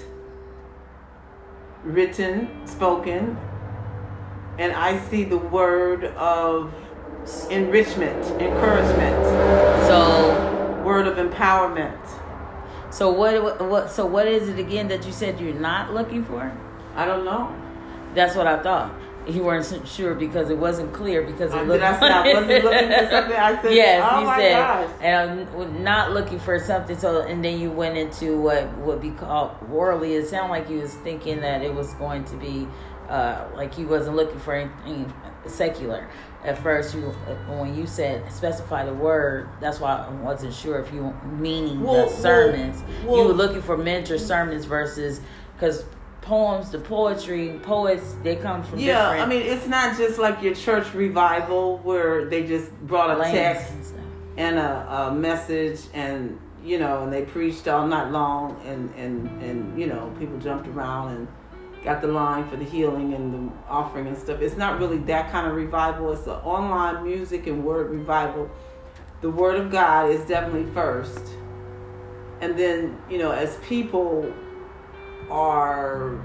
written, 1.84 2.50
spoken, 2.66 3.38
and 4.58 4.74
I 4.74 4.98
see 5.10 5.24
the 5.24 5.38
word 5.38 6.06
of 6.18 6.74
enrichment, 7.50 8.26
encouragement, 8.42 9.26
So, 9.88 10.82
word 10.84 11.08
of 11.08 11.18
empowerment. 11.18 11.98
so 12.92 13.10
what, 13.12 13.42
what, 13.42 13.62
what? 13.62 13.90
So 13.92 14.06
what 14.06 14.28
is 14.28 14.50
it 14.50 14.60
again 14.60 14.88
that 14.90 15.06
you 15.06 15.12
said 15.12 15.40
you're 15.40 15.54
not 15.54 15.94
looking 15.94 16.24
for? 16.24 16.52
I 16.96 17.06
don't 17.06 17.24
know. 17.26 17.50
That's 18.16 18.36
what 18.36 18.48
I 18.48 18.62
thought. 18.62 18.94
You 19.28 19.44
weren't 19.44 19.88
sure 19.88 20.16
because 20.16 20.50
it 20.50 20.58
wasn't 20.58 20.92
clear 20.94 21.22
because 21.22 21.52
it 21.54 21.58
Uh, 21.60 21.64
looked. 21.64 21.82
did 21.82 21.84
I 21.84 22.22
I 22.22 22.34
wasn't 22.34 22.64
looking 22.64 22.90
for 22.90 23.10
something? 23.12 23.36
I 23.38 23.62
said, 23.62 23.74
yes, 23.74 24.10
oh 24.12 24.20
you 24.22 24.26
my 24.26 24.38
said, 24.40 24.54
gosh. 24.60 24.90
and 25.02 25.16
I'm 25.52 25.84
not 25.84 26.12
looking 26.14 26.40
for 26.40 26.58
something. 26.58 26.98
So, 26.98 27.22
and 27.22 27.44
then 27.46 27.60
you 27.60 27.70
went 27.70 27.98
into 27.98 28.40
what 28.42 28.76
would 28.80 29.02
be 29.02 29.12
called 29.12 29.52
worldly. 29.70 30.14
It 30.16 30.28
sounded 30.28 30.50
like 30.50 30.70
you 30.70 30.80
was 30.80 30.94
thinking 30.96 31.42
that 31.42 31.62
it 31.62 31.72
was 31.74 31.94
going 31.96 32.24
to 32.26 32.36
be 32.38 32.68
uh, 33.08 33.46
like 33.56 33.78
you 33.78 33.88
wasn't 33.88 34.16
looking 34.16 34.40
for 34.40 34.54
anything 34.56 35.14
secular. 35.46 36.08
At 36.44 36.58
first, 36.58 36.96
you 36.96 37.14
uh, 37.28 37.34
when 37.60 37.76
you 37.76 37.86
said 37.86 38.32
specify 38.32 38.86
the 38.86 38.94
word, 38.94 39.50
that's 39.60 39.80
why 39.80 40.06
I 40.08 40.10
wasn't 40.24 40.54
sure 40.54 40.80
if 40.80 40.92
you 40.94 41.14
meaning 41.38 41.84
Well, 41.84 42.10
the 42.10 42.16
sermons. 42.16 42.82
well, 43.06 43.18
you 43.18 43.24
were 43.28 43.34
looking 43.34 43.62
for 43.62 43.78
mentor 43.78 44.18
sermons 44.18 44.66
versus 44.66 45.20
because 45.56 45.84
poems, 46.30 46.70
the 46.70 46.78
poetry, 46.78 47.60
poets, 47.64 48.16
they 48.22 48.36
come 48.36 48.62
from 48.62 48.78
Yeah, 48.78 49.10
I 49.10 49.26
mean, 49.26 49.42
it's 49.42 49.66
not 49.66 49.98
just 49.98 50.20
like 50.20 50.44
your 50.44 50.54
church 50.54 50.94
revival 50.94 51.80
where 51.80 52.26
they 52.26 52.46
just 52.46 52.72
brought 52.82 53.20
a 53.20 53.24
text 53.24 53.74
and 53.74 54.00
and 54.38 54.60
a, 54.60 55.08
a 55.10 55.12
message 55.12 55.82
and 55.94 56.40
you 56.64 56.78
know 56.78 57.04
and 57.04 57.12
they 57.12 57.24
preached 57.24 57.68
all 57.68 57.88
night 57.88 58.12
long 58.12 58.62
and 58.64 58.94
and 58.96 59.42
and 59.42 59.80
you 59.80 59.88
know 59.88 60.14
people 60.20 60.38
jumped 60.38 60.68
around 60.68 61.16
and 61.16 61.28
got 61.84 62.00
the 62.00 62.08
line 62.08 62.48
for 62.48 62.58
the 62.58 62.64
healing 62.64 63.16
and 63.16 63.34
the 63.34 63.54
offering 63.68 64.06
and 64.06 64.18
stuff. 64.18 64.40
It's 64.40 64.56
not 64.56 64.80
really 64.80 65.00
that 65.00 65.32
kind 65.32 65.48
of 65.48 65.56
revival. 65.56 66.12
It's 66.12 66.28
an 66.28 66.34
online 66.44 67.04
music 67.04 67.48
and 67.48 67.66
word 67.66 67.90
revival. 67.90 68.52
The 69.22 69.32
word 69.32 69.56
of 69.56 69.72
god 69.72 70.12
is 70.12 70.22
definitely 70.28 70.72
first. 70.74 71.24
And 72.40 72.58
then 72.58 73.02
you 73.10 73.18
know 73.18 73.32
as 73.32 73.58
people 73.64 74.32
are 75.30 76.20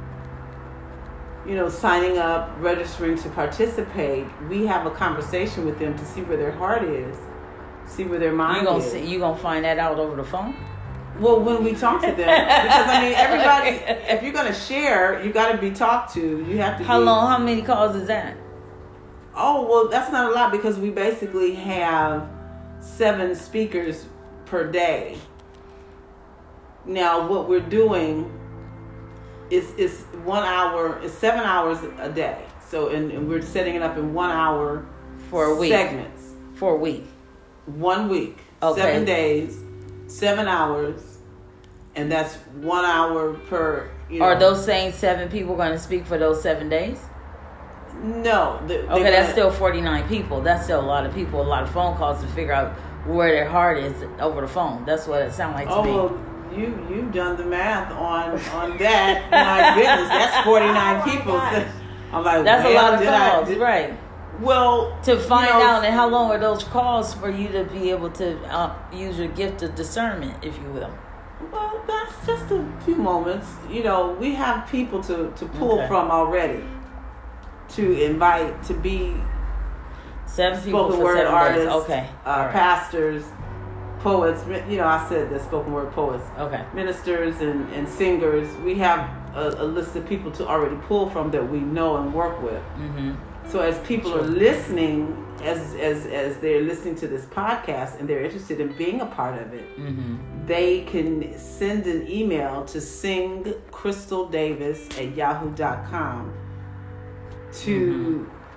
you 1.47 1.55
know 1.55 1.69
signing 1.69 2.17
up 2.19 2.51
registering 2.59 3.17
to 3.19 3.29
participate 3.31 4.27
we 4.49 4.65
have 4.67 4.87
a 4.87 4.91
conversation 4.91 5.65
with 5.65 5.79
them 5.79 5.97
to 5.99 6.05
see 6.05 6.23
where 6.23 6.37
their 6.39 6.53
heart 6.53 6.83
is 6.85 7.17
see 7.87 8.05
where 8.05 8.19
their 8.19 8.33
mind 8.33 8.61
You 8.63 8.67
gonna 8.67 8.79
is 8.85 8.93
see, 8.93 9.05
you 9.07 9.19
gonna 9.19 9.37
find 9.37 9.65
that 9.65 9.79
out 9.79 9.99
over 9.99 10.17
the 10.17 10.25
phone? 10.25 10.55
well 11.21 11.39
when 11.41 11.63
we 11.63 11.75
talk 11.75 12.01
to 12.01 12.07
them 12.09 12.17
because 12.17 12.89
i 12.89 13.01
mean 13.03 13.13
everybody 13.17 13.77
if 14.13 14.23
you're 14.23 14.33
to 14.33 14.53
share 14.55 15.23
you 15.25 15.33
got 15.33 15.53
to 15.53 15.59
be 15.59 15.71
talked 15.71 16.15
to 16.15 16.21
you 16.49 16.59
have 16.59 16.79
to 16.79 16.85
How 16.85 16.99
be, 16.99 17.05
long? 17.05 17.29
How 17.29 17.39
many 17.39 17.63
calls 17.63 17.95
is 17.95 18.09
that? 18.09 18.37
oh 19.37 19.67
well 19.69 19.89
that's 19.89 20.11
not 20.11 20.31
a 20.31 20.35
lot 20.35 20.51
because 20.51 20.79
we 20.79 20.91
basically 20.91 21.55
have 21.55 22.29
seven 22.81 23.35
speakers 23.35 24.07
per 24.47 24.71
day 24.71 25.19
now 26.87 27.27
what 27.29 27.49
we're 27.49 27.61
doing 27.61 28.31
is 29.57 29.67
is 29.85 29.95
one 30.25 30.43
hour 30.57 30.99
it's 31.05 31.15
seven 31.15 31.41
hours 31.53 31.79
a 32.09 32.11
day 32.11 32.39
so 32.71 32.89
and, 32.89 33.11
and 33.13 33.29
we're 33.29 33.43
setting 33.43 33.75
it 33.79 33.83
up 33.83 33.97
in 33.97 34.13
one 34.15 34.31
hour 34.31 34.85
For 35.31 35.43
a 35.53 35.55
week. 35.55 35.73
segments 35.73 36.23
For 36.55 36.71
a 36.75 36.81
week. 36.89 37.07
one 37.67 38.09
week, 38.09 38.37
Okay. 38.63 38.81
seven 38.81 39.05
days, 39.05 39.51
seven 40.07 40.47
hours, 40.49 41.01
and 41.97 42.11
that's 42.11 42.35
one 42.75 42.85
hour 42.85 43.35
per. 43.51 43.91
You 44.11 44.19
know. 44.21 44.25
Are 44.27 44.39
those 44.39 44.65
same 44.65 44.93
seven 44.93 45.29
people 45.29 45.55
going 45.57 45.73
to 45.73 45.79
speak 45.79 46.07
for 46.07 46.17
those 46.19 46.43
seven 46.43 46.69
days? 46.69 46.99
No. 48.03 48.59
Okay, 48.65 49.11
that's 49.11 49.33
still 49.33 49.51
forty 49.51 49.81
nine 49.81 50.07
people. 50.09 50.41
That's 50.41 50.65
still 50.65 50.81
a 50.81 50.89
lot 50.95 51.05
of 51.07 51.15
people. 51.15 51.41
A 51.41 51.51
lot 51.55 51.63
of 51.63 51.71
phone 51.71 51.97
calls 51.97 52.21
to 52.23 52.29
figure 52.29 52.53
out 52.53 52.73
where 53.07 53.31
their 53.33 53.49
heart 53.49 53.79
is 53.79 53.95
over 54.21 54.41
the 54.41 54.49
phone. 54.49 54.85
That's 54.85 55.07
what 55.07 55.23
it 55.23 55.33
sounds 55.33 55.55
like 55.55 55.69
to 55.69 55.75
Oh 55.75 56.09
me. 56.09 56.17
Well, 56.55 56.61
you 56.61 56.97
you've 56.97 57.13
done 57.13 57.37
the 57.37 57.45
math 57.45 57.93
on 57.93 58.33
on 58.63 58.79
that. 58.79 59.31
My 59.31 59.75
goodness, 59.75 60.09
that's 60.09 60.45
forty 60.45 60.67
nine 60.67 61.03
Oh 61.07 61.11
people. 61.11 61.33
gosh. 61.35 61.67
I'm 62.13 62.25
like, 62.25 62.45
that's 62.45 62.65
a 62.69 62.75
lot 62.75 62.95
of 62.95 63.01
did 63.01 63.09
I- 63.09 63.31
calls, 63.31 63.49
did- 63.49 63.59
right? 63.59 63.99
Well, 64.41 64.99
To 65.05 65.17
find 65.17 65.47
you 65.47 65.53
know, 65.55 65.63
out 65.63 65.85
and 65.85 65.95
how 65.95 66.09
long 66.09 66.31
are 66.33 66.39
those 66.39 66.65
calls 66.65 67.15
for 67.15 67.31
you 67.31 67.49
to 67.51 67.65
be 67.65 67.91
able 67.93 68.11
to 68.11 68.37
uh, 68.53 68.75
use 68.93 69.17
your 69.17 69.29
gift 69.29 69.63
of 69.63 69.77
discernment, 69.77 70.45
if 70.45 70.57
you 70.59 70.69
will. 70.73 70.93
Well, 71.53 71.85
that's 71.87 72.27
just 72.27 72.51
a 72.51 72.65
few 72.85 72.97
moments. 72.97 73.47
You 73.71 73.85
know, 73.85 74.11
we 74.19 74.35
have 74.35 74.69
people 74.69 75.01
to, 75.05 75.31
to 75.37 75.47
pull 75.47 75.79
Okay. 75.79 75.87
from 75.87 76.11
already 76.11 76.65
to 77.71 78.03
invite 78.05 78.61
to 78.65 78.75
be 78.75 79.15
Seven 80.27 80.61
people 80.65 80.81
spoken 80.89 80.97
for 80.99 81.05
word 81.05 81.17
seven 81.19 81.33
artists, 81.35 81.65
days. 81.67 81.75
Okay. 81.85 82.09
uh, 82.27 82.31
right. 82.31 82.53
pastors, 82.53 83.25
poets. 84.05 84.45
You 84.71 84.77
know, 84.77 84.87
I 84.87 85.05
said 85.09 85.31
the 85.31 85.41
spoken 85.41 85.73
word 85.73 85.91
poets, 85.93 86.25
Okay. 86.39 86.63
ministers, 86.75 87.41
and, 87.41 87.69
and 87.73 87.89
singers. 87.89 88.49
We 88.59 88.77
have 88.77 89.01
a, 89.35 89.49
a 89.65 89.67
list 89.77 89.97
of 89.97 90.07
people 90.07 90.31
to 90.39 90.47
already 90.47 90.77
pull 90.89 91.11
from 91.11 91.31
that 91.33 91.43
we 91.55 91.59
know 91.59 91.97
and 91.97 92.15
work 92.15 92.41
with. 92.43 92.63
Mm-hmm. 92.79 93.15
So 93.51 93.59
as 93.61 93.77
people 93.87 94.15
are 94.15 94.23
listening, 94.47 95.17
as 95.43 95.75
as 95.75 96.07
as 96.07 96.37
they're 96.39 96.63
listening 96.63 96.95
to 97.03 97.09
this 97.09 97.25
podcast 97.27 97.99
and 97.99 98.09
they're 98.09 98.23
interested 98.29 98.61
in 98.61 98.73
being 98.85 99.01
a 99.01 99.07
part 99.07 99.35
of 99.43 99.53
it, 99.53 99.67
Mm-hmm. 99.79 100.17
they 100.47 100.83
can 100.93 101.37
send 101.39 101.87
an 101.87 102.07
email 102.19 102.65
to 102.73 102.79
singcrystaldavis 102.79 104.81
at 105.03 105.09
yahoo.com 105.17 106.33
to 107.65 107.75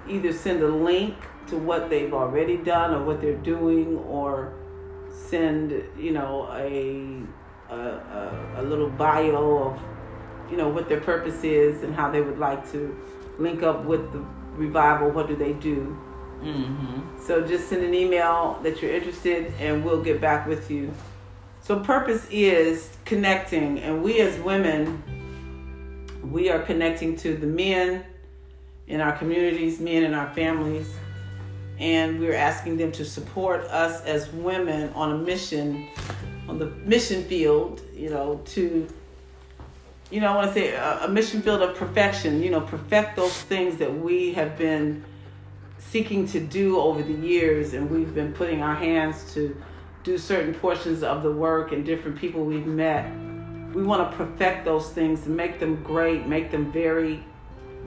either 0.10 0.32
send 0.34 0.62
a 0.64 0.68
link 0.68 1.16
to 1.48 1.58
what 1.58 1.90
they've 1.90 2.14
already 2.14 2.58
done 2.58 2.94
or 2.94 3.04
what 3.04 3.22
they're 3.22 3.44
doing 3.56 3.98
or 4.08 4.54
send 5.30 5.84
you 5.98 6.12
know 6.12 6.48
a 6.54 7.22
a, 7.70 7.76
a, 7.78 8.54
a 8.58 8.64
little 8.64 8.90
bio 8.90 9.70
of 9.70 9.82
you 10.52 10.58
know 10.58 10.70
what 10.70 10.88
their 10.88 11.02
purpose 11.02 11.44
is 11.44 11.84
and 11.84 11.94
how 11.94 12.10
they 12.10 12.22
would 12.22 12.40
like 12.40 12.70
to 12.72 12.96
link 13.40 13.64
up 13.64 13.84
with 13.86 14.12
the 14.14 14.20
revival 14.56 15.10
what 15.10 15.28
do 15.28 15.36
they 15.36 15.54
do 15.54 15.98
Mm-hmm. 16.38 17.20
so 17.20 17.42
just 17.42 17.68
send 17.68 17.84
an 17.84 17.96
email 17.96 18.60
that 18.62 18.80
you're 18.80 18.92
interested 18.92 19.52
and 19.60 19.84
we'll 19.84 20.04
get 20.04 20.22
back 20.22 20.46
with 20.46 20.70
you. 20.70 20.94
So 21.62 21.80
purpose 21.80 22.28
is 22.30 22.96
connecting 23.06 23.80
and 23.80 24.04
we 24.04 24.20
as 24.20 24.40
women 24.42 25.02
we 26.24 26.50
are 26.50 26.60
connecting 26.60 27.16
to 27.18 27.36
the 27.36 27.48
men 27.48 28.06
in 28.88 29.02
our 29.02 29.18
communities, 29.18 29.80
men 29.80 30.04
in 30.04 30.14
our 30.14 30.32
families, 30.34 30.94
and 31.80 32.20
we're 32.20 32.36
asking 32.36 32.78
them 32.78 32.92
to 32.94 33.06
support 33.06 33.62
us 33.66 34.02
as 34.06 34.30
women 34.32 34.92
on 34.94 35.12
a 35.12 35.18
mission 35.18 35.88
on 36.48 36.58
the 36.58 36.68
mission 36.86 37.24
field, 37.26 37.82
you 37.94 38.10
know, 38.10 38.42
to 38.46 38.88
you 40.10 40.22
know, 40.22 40.32
I 40.32 40.36
want 40.36 40.48
to 40.48 40.54
say 40.54 40.72
a, 40.72 41.04
a 41.04 41.08
mission 41.10 41.42
field 41.42 41.62
of 41.62 41.76
perfection, 41.76 42.42
you 42.42 42.50
know, 42.50 42.62
perfect 42.62 43.18
those 43.18 43.34
things 43.34 43.78
that 43.78 43.94
we 43.94 44.34
have 44.34 44.58
been 44.58 45.04
seeking 45.80 46.26
to 46.28 46.40
do 46.40 46.80
over 46.80 47.04
the 47.04 47.14
years. 47.14 47.74
And 47.74 47.90
we've 47.90 48.16
been 48.16 48.32
putting 48.32 48.62
our 48.62 48.76
hands 48.76 49.34
to 49.34 49.62
do 50.04 50.18
certain 50.18 50.54
portions 50.54 51.04
of 51.04 51.24
the 51.24 51.32
work 51.32 51.74
and 51.74 51.86
different 51.86 52.18
people 52.18 52.46
we've 52.46 52.66
met. 52.66 53.12
We 53.74 53.84
want 53.84 54.10
to 54.10 54.18
perfect 54.18 54.64
those 54.64 54.90
things 54.92 55.26
and 55.26 55.36
make 55.36 55.60
them 55.60 55.84
great 55.84 56.26
make 56.26 56.52
them 56.52 56.72
very 56.72 57.24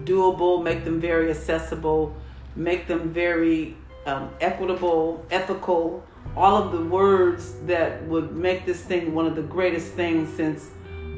doable 0.05 0.63
make 0.63 0.85
them 0.85 1.01
very 1.01 1.31
accessible 1.31 2.15
make 2.57 2.87
them 2.87 3.11
very 3.13 3.77
um, 4.07 4.31
equitable 4.41 5.25
ethical 5.31 6.05
all 6.37 6.63
of 6.63 6.73
the 6.73 6.85
words 6.85 7.55
that 7.67 8.03
would 8.07 8.35
make 8.37 8.65
this 8.67 8.83
thing 8.83 9.15
one 9.15 9.27
of 9.27 9.35
the 9.37 9.43
greatest 9.43 9.93
things 9.95 10.29
since 10.35 10.71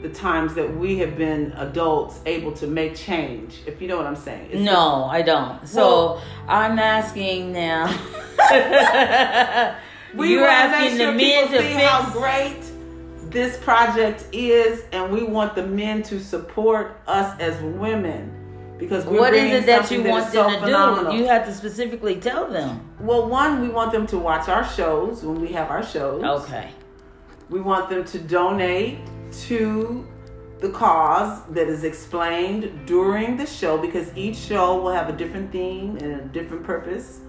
the 0.03 0.09
times 0.09 0.55
that 0.55 0.77
we 0.77 0.99
have 0.99 1.17
been 1.17 1.53
adults 1.59 2.19
able 2.27 2.51
to 2.53 2.67
make 2.67 2.97
change 2.97 3.61
if 3.67 3.81
you 3.81 3.87
know 3.89 3.97
what 3.97 4.07
i'm 4.07 4.17
saying 4.17 4.49
It's 4.51 4.61
No, 4.61 5.05
I 5.05 5.23
don't. 5.23 5.67
So 5.67 5.81
Well- 5.87 6.23
I'm 6.49 6.79
asking 6.79 7.53
now. 7.53 7.87
We 10.15 10.33
You're 10.33 10.47
asking 10.47 10.99
make 10.99 11.07
the 11.07 11.13
men 11.13 11.49
to 11.53 11.59
see 11.69 11.75
fix. 11.75 11.83
how 11.89 12.11
great 12.13 12.61
this 13.31 13.57
project 13.59 14.27
is, 14.31 14.85
and 14.93 15.11
we 15.11 15.23
want 15.23 15.55
the 15.55 15.67
men 15.67 16.03
to 16.05 16.21
support 16.21 17.01
us 17.07 17.35
as 17.41 17.59
women 17.63 18.31
because 18.83 19.05
we're 19.07 19.21
what 19.21 19.35
is 19.35 19.53
it 19.63 19.67
that 19.67 19.91
you 19.91 20.03
want 20.03 20.27
is 20.27 20.33
them 20.33 20.51
so 20.51 20.55
to 20.55 20.61
phenomenal. 20.65 21.13
do? 21.13 21.19
You 21.19 21.27
have 21.29 21.45
to 21.47 21.55
specifically 21.55 22.17
tell 22.17 22.47
them. 22.49 22.81
well, 23.01 23.29
one, 23.29 23.61
we 23.61 23.69
want 23.69 23.93
them 23.93 24.07
to 24.09 24.19
watch 24.19 24.49
our 24.49 24.65
shows 24.79 25.23
when 25.23 25.41
we 25.41 25.49
have 25.59 25.71
our 25.71 25.85
shows. 25.95 26.23
Okay. 26.43 26.71
We 27.51 27.61
want 27.61 27.91
them 27.91 28.05
to 28.05 28.19
donate 28.19 28.99
to 29.49 30.07
the 30.61 30.71
cause 30.71 31.43
that 31.51 31.67
is 31.69 31.83
explained 31.85 32.87
during 32.87 33.37
the 33.37 33.47
show 33.47 33.77
because 33.79 34.07
each 34.17 34.37
show 34.37 34.81
will 34.81 34.93
have 34.93 35.09
a 35.09 35.13
different 35.13 35.51
theme 35.53 35.97
and 35.99 36.13
a 36.21 36.25
different 36.39 36.63
purpose 36.65 37.21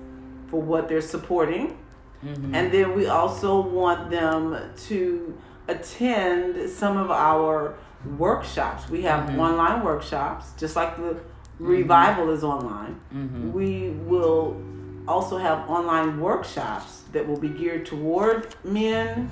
for 0.48 0.62
what 0.62 0.88
they're 0.88 1.02
supporting. 1.02 1.78
Mm-hmm. 2.24 2.56
And 2.56 2.72
then 2.72 2.96
we 2.96 3.08
also 3.08 3.60
want 3.62 4.10
them 4.12 4.56
to 4.90 5.38
attend 5.68 6.70
some 6.70 6.96
of 6.98 7.10
our 7.12 7.76
workshops. 8.18 8.90
We 8.90 9.02
have 9.04 9.30
Mhm. 9.30 9.40
online 9.40 9.84
workshops, 9.84 10.46
just 10.58 10.76
like 10.76 10.96
the 10.98 11.18
Revival 11.60 12.30
is 12.32 12.44
online. 12.44 13.00
Mhm. 13.14 13.52
We 13.52 13.90
will 14.06 14.58
also 15.08 15.38
have 15.38 15.70
online 15.70 16.20
workshops 16.20 17.04
that 17.12 17.28
will 17.28 17.40
be 17.40 17.50
geared 17.50 17.86
toward 17.86 18.56
men 18.64 19.30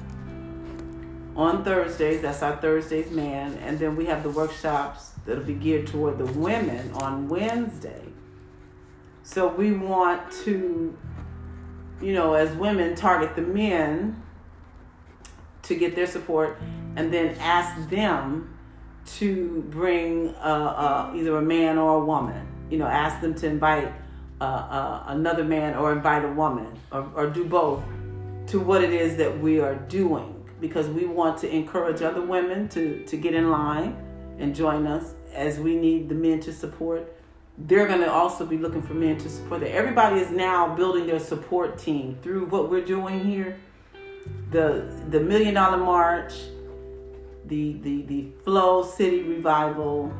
on 1.36 1.64
Thursdays. 1.64 2.22
That's 2.22 2.44
our 2.44 2.58
Thursdays 2.58 3.12
man. 3.12 3.58
And 3.66 3.80
then 3.80 3.96
we 3.96 4.06
have 4.06 4.24
the 4.24 4.30
workshops 4.30 5.14
that'll 5.26 5.44
be 5.44 5.54
geared 5.54 5.88
toward 5.88 6.18
the 6.18 6.26
women 6.26 6.92
on 6.94 7.28
Wednesday. 7.28 8.04
So 9.24 9.48
we 9.48 9.72
want 9.72 10.32
to, 10.46 10.98
you 12.02 12.14
know, 12.14 12.34
as 12.34 12.56
women, 12.56 12.96
target 12.96 13.36
the 13.36 13.42
men 13.42 14.22
to 15.64 15.76
get 15.76 15.96
their 15.96 16.08
support 16.08 16.58
and 16.96 17.14
then 17.14 17.36
ask 17.40 17.90
them 17.90 18.50
to 19.06 19.64
bring 19.70 20.36
either 20.36 21.38
a 21.38 21.42
man 21.42 21.78
or 21.78 22.02
a 22.02 22.06
woman. 22.06 22.48
You 22.70 22.78
know, 22.78 22.88
ask 22.88 23.22
them 23.22 23.36
to 23.36 23.48
invite 23.48 23.92
another 24.40 25.44
man 25.44 25.76
or 25.76 25.92
invite 25.92 26.26
a 26.26 26.32
woman 26.32 26.68
or, 26.92 27.10
or 27.16 27.30
do 27.30 27.46
both 27.46 27.84
to 28.48 28.60
what 28.60 28.84
it 28.84 28.92
is 28.92 29.18
that 29.18 29.40
we 29.40 29.60
are 29.60 29.76
doing 29.76 30.44
because 30.60 30.88
we 30.88 31.06
want 31.06 31.38
to 31.40 31.54
encourage 31.54 32.02
other 32.02 32.22
women 32.22 32.68
to, 32.70 33.04
to 33.06 33.18
get 33.18 33.34
in 33.34 33.50
line 33.50 33.96
and 34.40 34.56
join 34.56 34.88
us 34.88 35.14
as 35.34 35.60
we 35.60 35.76
need 35.76 36.10
the 36.10 36.16
men 36.16 36.40
to 36.42 36.54
support. 36.54 37.16
They're 37.58 37.88
going 37.88 38.00
to 38.00 38.12
also 38.12 38.46
be 38.46 38.58
looking 38.58 38.82
for 38.82 38.94
men 38.94 39.18
to 39.18 39.30
support 39.30 39.62
that. 39.62 39.72
Everybody 39.72 40.20
is 40.20 40.32
now 40.32 40.76
building 40.76 41.06
their 41.06 41.20
support 41.20 41.78
team 41.78 42.18
through 42.22 42.46
what 42.46 42.70
we're 42.70 42.86
doing 42.86 43.24
here. 43.24 43.58
The 44.52 44.86
the 45.10 45.20
million 45.20 45.56
dollar 45.56 45.78
march, 45.78 46.34
the 47.52 47.74
the 47.84 48.02
the 48.04 48.26
flow 48.46 48.82
city 48.82 49.24
revival, 49.24 50.12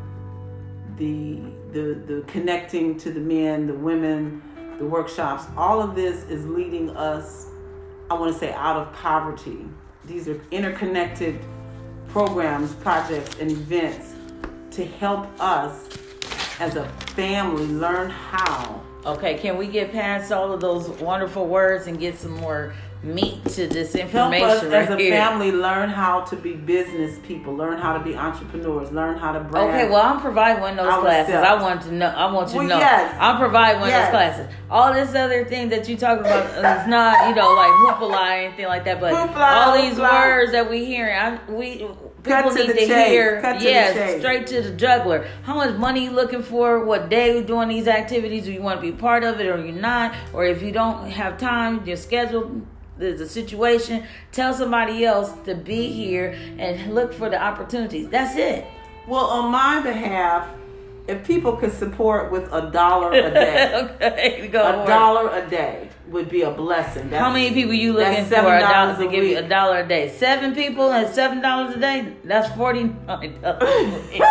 the 0.98 1.40
the 1.72 2.04
the 2.06 2.24
connecting 2.28 2.98
to 2.98 3.10
the 3.10 3.22
men, 3.22 3.68
the 3.68 3.74
women, 3.74 4.44
the 4.78 4.86
workshops, 4.86 5.46
all 5.56 5.82
of 5.82 5.96
this 5.96 6.26
is 6.26 6.46
leading 6.46 6.90
us, 6.90 7.48
I 8.10 8.16
want 8.16 8.34
to 8.34 8.38
say, 8.38 8.52
out 8.52 8.76
of 8.76 8.92
poverty. 8.94 9.60
These 10.06 10.28
are 10.28 10.42
interconnected 10.52 11.40
programs, 12.10 12.74
projects, 12.76 13.40
and 13.40 13.50
events 13.50 14.14
to 14.72 14.86
help 14.86 15.28
us 15.40 15.88
as 16.60 16.76
a 16.76 16.86
family 17.16 17.68
learn 17.68 18.10
how. 18.10 18.82
Okay, 19.06 19.38
can 19.38 19.58
we 19.58 19.68
get 19.68 19.94
past 19.94 20.34
all 20.34 20.52
of 20.52 20.60
those 20.60 20.90
wonderful 21.00 21.48
words 21.48 21.88
and 21.88 21.98
get 21.98 22.18
some 22.18 22.34
more 22.34 22.74
meat 23.04 23.44
to 23.46 23.68
this 23.68 23.96
information. 23.96 24.48
Help 24.48 24.60
us 24.60 24.64
right 24.66 24.74
as 24.84 24.90
a 24.92 24.98
here? 24.98 25.12
family 25.12 25.52
learn 25.52 25.90
how 25.90 26.22
to 26.22 26.36
be 26.36 26.54
business 26.54 27.18
people, 27.26 27.56
learn 27.56 27.80
how 27.80 27.98
to 27.98 28.04
be 28.04 28.16
entrepreneurs, 28.16 28.92
learn 28.92 29.18
how 29.18 29.32
to 29.32 29.40
brand. 29.40 29.70
Okay, 29.72 29.90
well, 29.90 30.02
I'm 30.06 30.20
providing 30.22 30.62
one 30.62 30.78
of 30.78 30.86
those 30.86 31.00
classes. 31.02 31.34
I 31.34 31.60
want 31.60 31.82
to 31.84 31.92
know. 31.92 32.06
I 32.08 32.32
want 32.32 32.54
you 32.54 32.62
to 32.62 32.68
know. 32.68 32.78
yes. 32.78 33.16
I'm 33.20 33.38
providing 33.40 33.82
one 33.82 33.90
Yes. 33.90 34.06
of 34.08 34.12
those 34.12 34.18
classes. 34.20 34.56
All 34.70 34.94
this 34.94 35.16
other 35.16 35.46
thing 35.46 35.70
that 35.70 35.90
you 35.90 35.98
talk 35.98 36.20
about 36.20 36.46
is 36.84 36.88
not, 36.88 37.28
you 37.30 37.34
know, 37.36 37.54
like 37.56 37.72
hoopla 37.72 38.12
or 38.12 38.34
anything 38.34 38.68
like 38.68 38.84
that. 38.86 39.00
But 39.00 39.14
Hoopla, 39.14 39.36
all 39.66 39.82
these 39.82 39.96
hoopla. 39.98 40.12
words 40.28 40.52
that 40.52 40.70
we 40.70 40.86
hear, 40.86 41.10
I, 41.10 41.52
we 41.52 41.78
people 42.24 42.52
to 42.52 42.56
need 42.56 42.70
the 42.70 42.74
to 42.74 42.86
chase. 42.88 43.08
hear. 43.10 43.42
Cut 43.42 43.54
to 43.54 43.60
the 43.64 43.66
yes, 43.66 43.94
chase. 43.96 44.22
straight 44.22 44.46
to 44.48 44.62
the 44.62 44.72
juggler. 44.78 45.28
How 45.42 45.56
much 45.56 45.76
money 45.76 46.04
you 46.04 46.12
looking 46.12 46.44
for? 46.44 46.86
What 46.86 47.10
day 47.10 47.34
we 47.34 47.42
doing 47.42 47.68
these 47.70 47.88
activities? 47.88 48.44
Do 48.44 48.52
you 48.52 48.62
want 48.62 48.80
to 48.80 48.82
be 48.92 48.92
part 48.96 49.24
of 49.24 49.40
it 49.40 49.48
or 49.48 49.58
you're 49.58 49.74
not? 49.74 50.14
Or 50.34 50.46
if 50.46 50.62
you 50.62 50.72
don't 50.72 51.10
have 51.10 51.40
time, 51.40 51.84
your 51.88 51.98
schedule. 51.98 52.62
There's 53.02 53.20
a 53.20 53.28
situation. 53.28 54.04
Tell 54.32 54.54
somebody 54.54 55.04
else 55.06 55.34
to 55.46 55.56
be 55.56 55.88
here 55.92 56.38
and 56.60 56.94
look 56.94 57.14
for 57.14 57.30
the 57.30 57.42
opportunities. 57.42 58.08
That's 58.10 58.36
it. 58.38 58.64
Well, 59.08 59.26
on 59.26 59.52
my 59.52 59.82
behalf, 59.82 60.48
if 61.08 61.26
people 61.26 61.54
could 61.58 61.72
support 61.74 62.32
with 62.32 62.48
a 62.54 62.70
dollar 62.70 63.12
a 63.12 63.32
day, 63.34 63.74
okay, 64.02 64.48
go 64.52 64.62
a 64.62 64.84
it. 64.84 64.88
dollar 64.88 65.30
a 65.36 65.50
day 65.50 65.90
would 66.10 66.30
be 66.30 66.44
a 66.44 66.52
blessing. 66.52 67.10
That's, 67.10 67.24
How 67.24 67.32
many 67.34 67.52
people 67.54 67.74
you 67.74 67.94
looking 67.94 68.26
for 68.26 68.36
a 68.36 68.60
dollar 68.60 68.94
$7 68.94 68.98
to 69.00 69.08
give 69.10 69.24
you 69.24 69.40
a 69.40 69.48
dollar 69.50 69.80
a 69.80 69.88
day? 69.88 70.10
Seven 70.10 70.54
people 70.54 70.92
and 70.92 71.12
seven 71.14 71.42
dollars 71.42 71.76
a 71.76 71.80
day. 71.80 72.14
That's 72.24 72.54
forty 72.56 72.84
nine 72.84 73.42
dollars. 73.42 73.64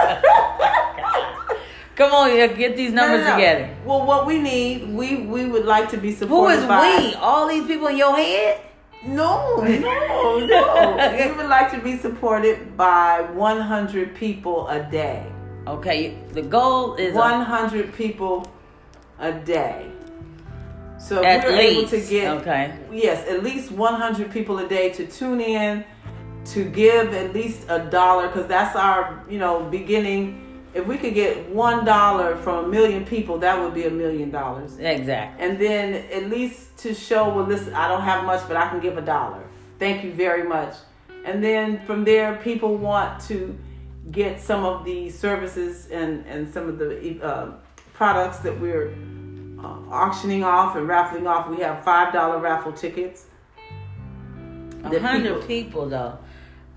Come 1.96 2.12
on, 2.12 2.34
yeah, 2.34 2.46
get 2.46 2.76
these 2.76 2.92
No, 2.92 3.02
no, 3.02 3.08
numbers 3.08 3.26
no. 3.26 3.34
together. 3.34 3.76
Well, 3.84 4.06
what 4.06 4.24
we 4.26 4.38
need, 4.40 4.88
we 4.94 5.16
we 5.16 5.44
would 5.46 5.66
like 5.66 5.90
to 5.90 5.98
be 5.98 6.12
supported 6.12 6.60
is 6.60 6.64
by. 6.66 6.80
we? 6.98 7.14
All 7.16 7.46
these 7.48 7.66
people 7.66 7.88
in 7.88 7.96
your 7.98 8.16
head? 8.16 8.60
No, 9.06 9.56
no, 9.56 10.38
no. 10.46 11.16
we 11.16 11.32
would 11.36 11.48
like 11.48 11.70
to 11.72 11.80
be 11.80 11.96
supported 11.96 12.76
by 12.76 13.22
100 13.32 14.14
people 14.14 14.68
a 14.68 14.82
day. 14.90 15.24
Okay, 15.66 16.18
the 16.32 16.42
goal 16.42 16.94
is 16.96 17.14
a- 17.14 17.18
100 17.18 17.94
people 17.94 18.50
a 19.18 19.32
day. 19.32 19.90
So 20.98 21.24
at 21.24 21.44
we're 21.44 21.56
least. 21.56 21.94
able 21.94 22.04
to 22.04 22.10
get 22.10 22.36
okay. 22.42 22.78
yes, 22.92 23.26
at 23.26 23.42
least 23.42 23.72
100 23.72 24.30
people 24.30 24.58
a 24.58 24.68
day 24.68 24.90
to 24.90 25.06
tune 25.06 25.40
in, 25.40 25.82
to 26.46 26.64
give 26.64 27.14
at 27.14 27.32
least 27.32 27.64
a 27.70 27.78
dollar, 27.78 28.26
because 28.28 28.46
that's 28.46 28.76
our, 28.76 29.24
you 29.28 29.38
know, 29.38 29.64
beginning. 29.64 30.49
If 30.72 30.86
we 30.86 30.98
could 30.98 31.14
get 31.14 31.48
one 31.50 31.84
dollar 31.84 32.36
from 32.36 32.64
a 32.66 32.68
million 32.68 33.04
people, 33.04 33.38
that 33.38 33.58
would 33.60 33.74
be 33.74 33.86
a 33.86 33.90
million 33.90 34.30
dollars. 34.30 34.78
Exactly. 34.78 35.44
And 35.44 35.58
then 35.58 35.94
at 36.12 36.30
least 36.30 36.76
to 36.78 36.94
show, 36.94 37.28
well, 37.28 37.44
listen, 37.44 37.74
I 37.74 37.88
don't 37.88 38.02
have 38.02 38.24
much, 38.24 38.46
but 38.46 38.56
I 38.56 38.68
can 38.68 38.80
give 38.80 38.96
a 38.96 39.00
dollar. 39.02 39.42
Thank 39.78 40.04
you 40.04 40.12
very 40.12 40.46
much. 40.46 40.74
And 41.24 41.42
then 41.42 41.84
from 41.86 42.04
there, 42.04 42.36
people 42.36 42.76
want 42.76 43.20
to 43.22 43.58
get 44.10 44.40
some 44.40 44.64
of 44.64 44.84
the 44.84 45.10
services 45.10 45.88
and, 45.88 46.24
and 46.26 46.52
some 46.52 46.68
of 46.68 46.78
the 46.78 47.20
uh, 47.22 47.52
products 47.92 48.38
that 48.38 48.58
we're 48.58 48.94
uh, 49.58 49.66
auctioning 49.90 50.44
off 50.44 50.76
and 50.76 50.86
raffling 50.88 51.26
off. 51.26 51.48
We 51.48 51.58
have 51.62 51.84
$5 51.84 52.40
raffle 52.40 52.72
tickets. 52.72 53.26
A 54.84 54.98
hundred 54.98 55.34
people- 55.34 55.46
people 55.46 55.88
though 55.88 56.18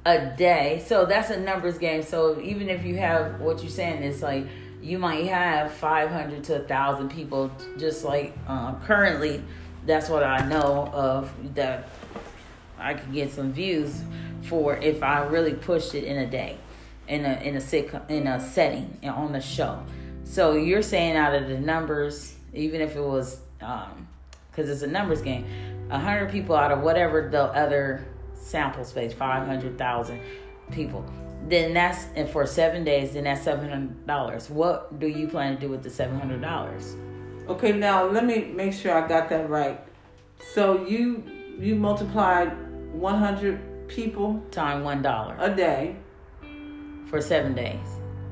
a 0.05 0.35
day. 0.35 0.83
So 0.85 1.05
that's 1.05 1.29
a 1.29 1.39
numbers 1.39 1.77
game. 1.77 2.03
So 2.03 2.39
even 2.41 2.69
if 2.69 2.83
you 2.83 2.97
have 2.97 3.39
what 3.39 3.61
you're 3.61 3.71
saying 3.71 4.03
it's 4.03 4.21
like 4.21 4.47
you 4.83 4.99
might 4.99 5.27
have 5.27 5.71
500 5.71 6.43
to 6.45 6.61
a 6.61 6.67
thousand 6.67 7.09
people, 7.09 7.49
just 7.77 8.03
like 8.03 8.35
uh, 8.47 8.75
currently. 8.85 9.41
That's 9.85 10.09
what 10.09 10.23
I 10.23 10.45
know 10.47 10.89
of 10.93 11.31
that 11.55 11.89
I 12.77 12.93
could 12.93 13.13
get 13.13 13.31
some 13.31 13.51
views 13.51 14.01
for 14.43 14.77
if 14.77 15.03
I 15.03 15.23
really 15.25 15.53
pushed 15.53 15.95
it 15.95 16.03
in 16.03 16.17
a 16.17 16.29
day, 16.29 16.57
in 17.07 17.25
a 17.25 17.33
in 17.41 17.55
a 17.55 17.61
sick 17.61 17.93
in 18.09 18.27
a 18.27 18.39
setting 18.39 18.97
and 19.01 19.11
on 19.15 19.31
the 19.31 19.41
show. 19.41 19.83
So 20.25 20.55
you're 20.55 20.81
saying 20.81 21.15
out 21.15 21.33
of 21.35 21.47
the 21.47 21.59
numbers, 21.59 22.35
even 22.53 22.81
if 22.81 22.95
it 22.95 23.03
was, 23.03 23.39
because 23.59 24.69
it's 24.69 24.81
a 24.83 24.87
numbers 24.87 25.21
game, 25.21 25.45
hundred 25.89 26.31
people 26.31 26.55
out 26.55 26.71
of 26.71 26.81
whatever 26.81 27.29
the 27.29 27.43
other 27.43 28.05
sample 28.43 28.83
space, 28.83 29.13
five 29.13 29.47
hundred 29.47 29.77
thousand 29.77 30.19
people. 30.71 31.05
Then 31.47 31.73
that's 31.73 32.05
and 32.15 32.29
for 32.29 32.45
seven 32.45 32.83
days. 32.83 33.13
Then 33.13 33.23
that's 33.25 33.41
seven 33.43 33.69
hundred 33.69 34.05
dollars. 34.07 34.49
What 34.49 34.99
do 34.99 35.07
you 35.07 35.27
plan 35.27 35.55
to 35.55 35.59
do 35.61 35.69
with 35.69 35.83
the 35.83 35.89
seven 35.89 36.19
hundred 36.19 36.41
dollars? 36.41 36.95
Okay, 37.47 37.71
now 37.73 38.05
let 38.05 38.25
me 38.25 38.45
make 38.45 38.73
sure 38.73 38.93
I 38.93 39.07
got 39.07 39.29
that 39.29 39.49
right. 39.49 39.79
So 40.53 40.85
you 40.85 41.23
you 41.59 41.75
multiplied 41.75 42.51
100 42.93 43.87
people 43.87 44.41
Time 44.51 44.83
one 44.83 45.01
dollar 45.01 45.35
a 45.39 45.53
day 45.53 45.95
for 47.09 47.21
seven 47.21 47.53
days. 47.53 47.79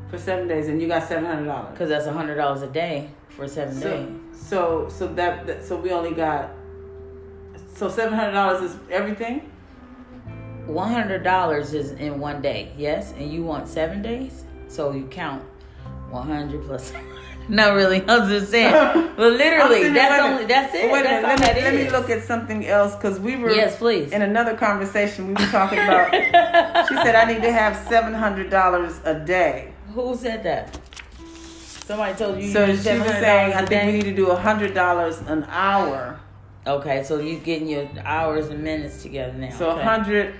for 0.10 0.18
seven 0.18 0.48
days, 0.48 0.68
and 0.68 0.82
you 0.82 0.88
got 0.88 1.04
$700. 1.08 1.72
Because 1.72 1.90
that's 1.90 2.06
a 2.06 2.14
hundred 2.14 2.36
dollars 2.36 2.62
a 2.64 2.68
day 2.68 3.10
for 3.30 3.48
seven 3.48 3.80
days. 3.80 4.10
So, 4.32 4.88
so 4.90 4.90
so 4.90 5.14
that, 5.14 5.46
that 5.48 5.64
so 5.64 5.76
we 5.76 5.92
only 5.92 6.12
got 6.12 6.52
so 7.76 7.90
seven 7.90 8.14
hundred 8.14 8.32
dollars 8.32 8.72
is 8.72 8.78
everything. 8.90 9.51
One 10.68 10.92
hundred 10.92 11.24
dollars 11.24 11.74
is 11.74 11.92
in 11.92 12.20
one 12.20 12.42
day, 12.42 12.72
yes, 12.78 13.14
and 13.18 13.32
you 13.32 13.44
want 13.44 13.68
seven 13.68 14.02
days, 14.02 14.44
so 14.68 14.92
you 14.92 15.06
count 15.08 15.44
one 16.10 16.28
hundred 16.28 16.64
plus. 16.66 16.94
Not 17.50 17.74
really, 17.74 18.02
I 18.08 18.20
was 18.20 18.30
just 18.30 18.52
saying, 18.52 18.72
but 19.18 19.34
literally, 19.34 19.90
that's 19.90 19.94
there, 19.94 20.12
wait 20.12 20.20
a 20.20 20.24
only 20.24 20.46
that's 20.46 20.76
it. 20.76 20.92
Wait 20.92 21.00
a 21.02 21.04
that's 21.04 21.42
minute, 21.42 21.56
let 21.64 21.74
me, 21.74 21.80
let 21.80 21.86
me 21.86 21.90
look 21.92 22.10
at 22.10 22.24
something 22.24 22.66
else 22.68 22.96
because 22.96 23.20
we 23.20 23.36
were 23.36 23.52
Yes, 23.52 23.78
please. 23.78 24.12
in 24.12 24.22
another 24.22 24.56
conversation. 24.56 25.28
We 25.28 25.34
were 25.34 25.50
talking 25.50 25.80
about. 25.80 26.14
she 26.88 26.96
said 26.96 27.16
I 27.16 27.26
need 27.32 27.42
to 27.42 27.52
have 27.52 27.76
seven 27.90 28.14
hundred 28.14 28.50
dollars 28.52 29.02
a 29.04 29.20
day. 29.20 29.74
Who 29.94 30.16
said 30.16 30.44
that? 30.44 30.80
Somebody 31.18 32.18
told 32.18 32.38
you. 32.38 32.46
you 32.46 32.54
So 32.54 32.66
need 32.68 32.80
she 32.80 33.00
was 33.00 33.10
saying 33.10 33.54
"I 33.54 33.66
think 33.66 33.86
we 33.86 33.92
need 33.94 34.04
to 34.04 34.16
do 34.16 34.30
hundred 34.34 34.74
dollars 34.74 35.20
an 35.22 35.44
hour. 35.50 36.20
Okay, 36.66 37.04
so 37.04 37.20
you're 37.20 37.40
getting 37.40 37.68
your 37.68 37.90
hours 38.06 38.48
and 38.50 38.64
minutes 38.64 39.02
together 39.02 39.34
now. 39.34 39.50
So 39.50 39.72
a 39.72 39.74
okay. 39.74 39.84
hundred, 39.84 40.36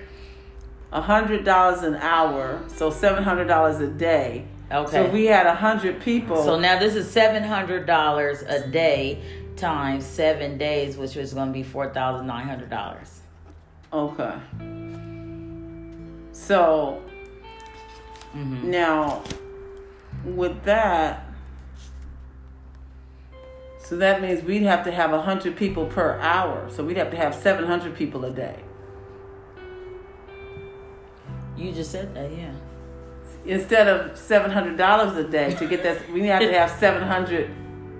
a 0.92 1.00
hundred 1.00 1.44
dollars 1.44 1.82
an 1.82 1.94
hour. 1.96 2.62
So 2.68 2.90
seven 2.90 3.22
hundred 3.24 3.46
dollars 3.46 3.80
a 3.80 3.88
day. 3.88 4.44
Okay. 4.70 4.90
So 4.92 5.10
we 5.10 5.24
had 5.26 5.46
a 5.46 5.54
hundred 5.54 6.00
people. 6.02 6.42
So 6.44 6.58
now 6.58 6.78
this 6.78 6.94
is 6.94 7.10
seven 7.10 7.42
hundred 7.42 7.86
dollars 7.86 8.42
a 8.42 8.68
day 8.68 9.22
times 9.56 10.04
seven 10.06 10.56
days, 10.58 10.96
which 10.96 11.16
is 11.16 11.34
going 11.34 11.48
to 11.48 11.52
be 11.52 11.62
four 11.62 11.92
thousand 11.92 12.26
nine 12.26 12.46
hundred 12.46 12.70
dollars. 12.70 13.20
Okay. 13.92 14.34
So 16.32 17.02
Mm-hmm. 18.34 18.70
now, 18.70 19.22
with 20.24 20.62
that, 20.64 21.26
So 23.78 23.96
that 23.98 24.22
means 24.22 24.42
we'd 24.42 24.62
have 24.62 24.84
to 24.84 24.90
have 24.90 25.10
100 25.10 25.54
people 25.54 25.84
per 25.84 26.18
hour. 26.20 26.70
So 26.70 26.82
we'd 26.82 26.96
have 26.96 27.10
to 27.10 27.16
have 27.18 27.34
700 27.34 27.94
people 27.94 28.24
a 28.24 28.30
day. 28.30 28.56
You 31.62 31.72
just 31.72 31.90
said 31.92 32.14
that, 32.14 32.30
yeah. 32.36 32.52
Instead 33.44 33.88
of 33.88 34.12
$700 34.12 35.16
a 35.16 35.24
day 35.24 35.54
to 35.54 35.66
get 35.66 35.82
that, 35.82 36.10
we 36.12 36.26
have 36.26 36.40
to 36.40 36.52
have 36.52 36.70
700. 36.78 37.50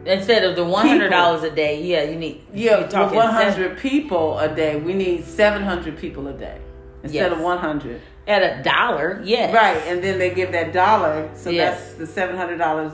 Instead 0.04 0.42
of 0.42 0.56
the 0.56 0.64
one 0.64 0.86
hundred 0.88 1.10
dollars 1.10 1.44
a 1.44 1.50
day, 1.50 1.80
yeah, 1.80 2.02
you 2.02 2.16
need. 2.16 2.40
Yeah, 2.52 2.88
talking 2.88 3.16
100 3.16 3.78
people 3.78 4.36
a 4.40 4.52
day, 4.52 4.74
we 4.76 4.94
need 4.94 5.24
700 5.24 5.96
people 5.96 6.26
a 6.26 6.32
day 6.32 6.58
instead 7.04 7.30
Yes. 7.30 7.32
of 7.32 7.38
100. 7.40 8.00
at 8.26 8.42
a 8.42 8.62
dollar, 8.64 9.20
yes. 9.24 9.54
Right, 9.54 9.76
and 9.86 10.02
then 10.02 10.18
they 10.18 10.30
give 10.34 10.50
that 10.52 10.72
dollar, 10.72 11.30
so 11.34 11.50
Yes. 11.50 11.78
that's 11.80 11.94
the 11.94 12.06
seven 12.06 12.36
hundred 12.36 12.58
dollars 12.58 12.92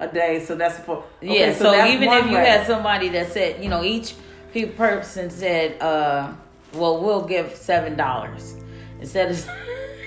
a 0.00 0.08
day. 0.08 0.40
So 0.44 0.54
that's 0.54 0.78
for 0.80 0.96
okay, 1.22 1.48
yeah. 1.48 1.54
So, 1.54 1.70
that's 1.70 1.90
even 1.92 2.08
if 2.10 2.26
you 2.26 2.36
way. 2.36 2.46
had 2.46 2.66
somebody 2.66 3.08
that 3.10 3.32
said, 3.32 3.62
you 3.62 3.68
know, 3.70 3.82
each 3.82 4.14
person 4.76 5.28
said, 5.30 5.80
uh, 5.82 6.32
"Well, 6.74 7.00
we'll 7.02 7.24
give 7.26 7.54
seven 7.56 7.96
dollars 7.96 8.54
instead 9.00 9.30
of." 9.30 9.50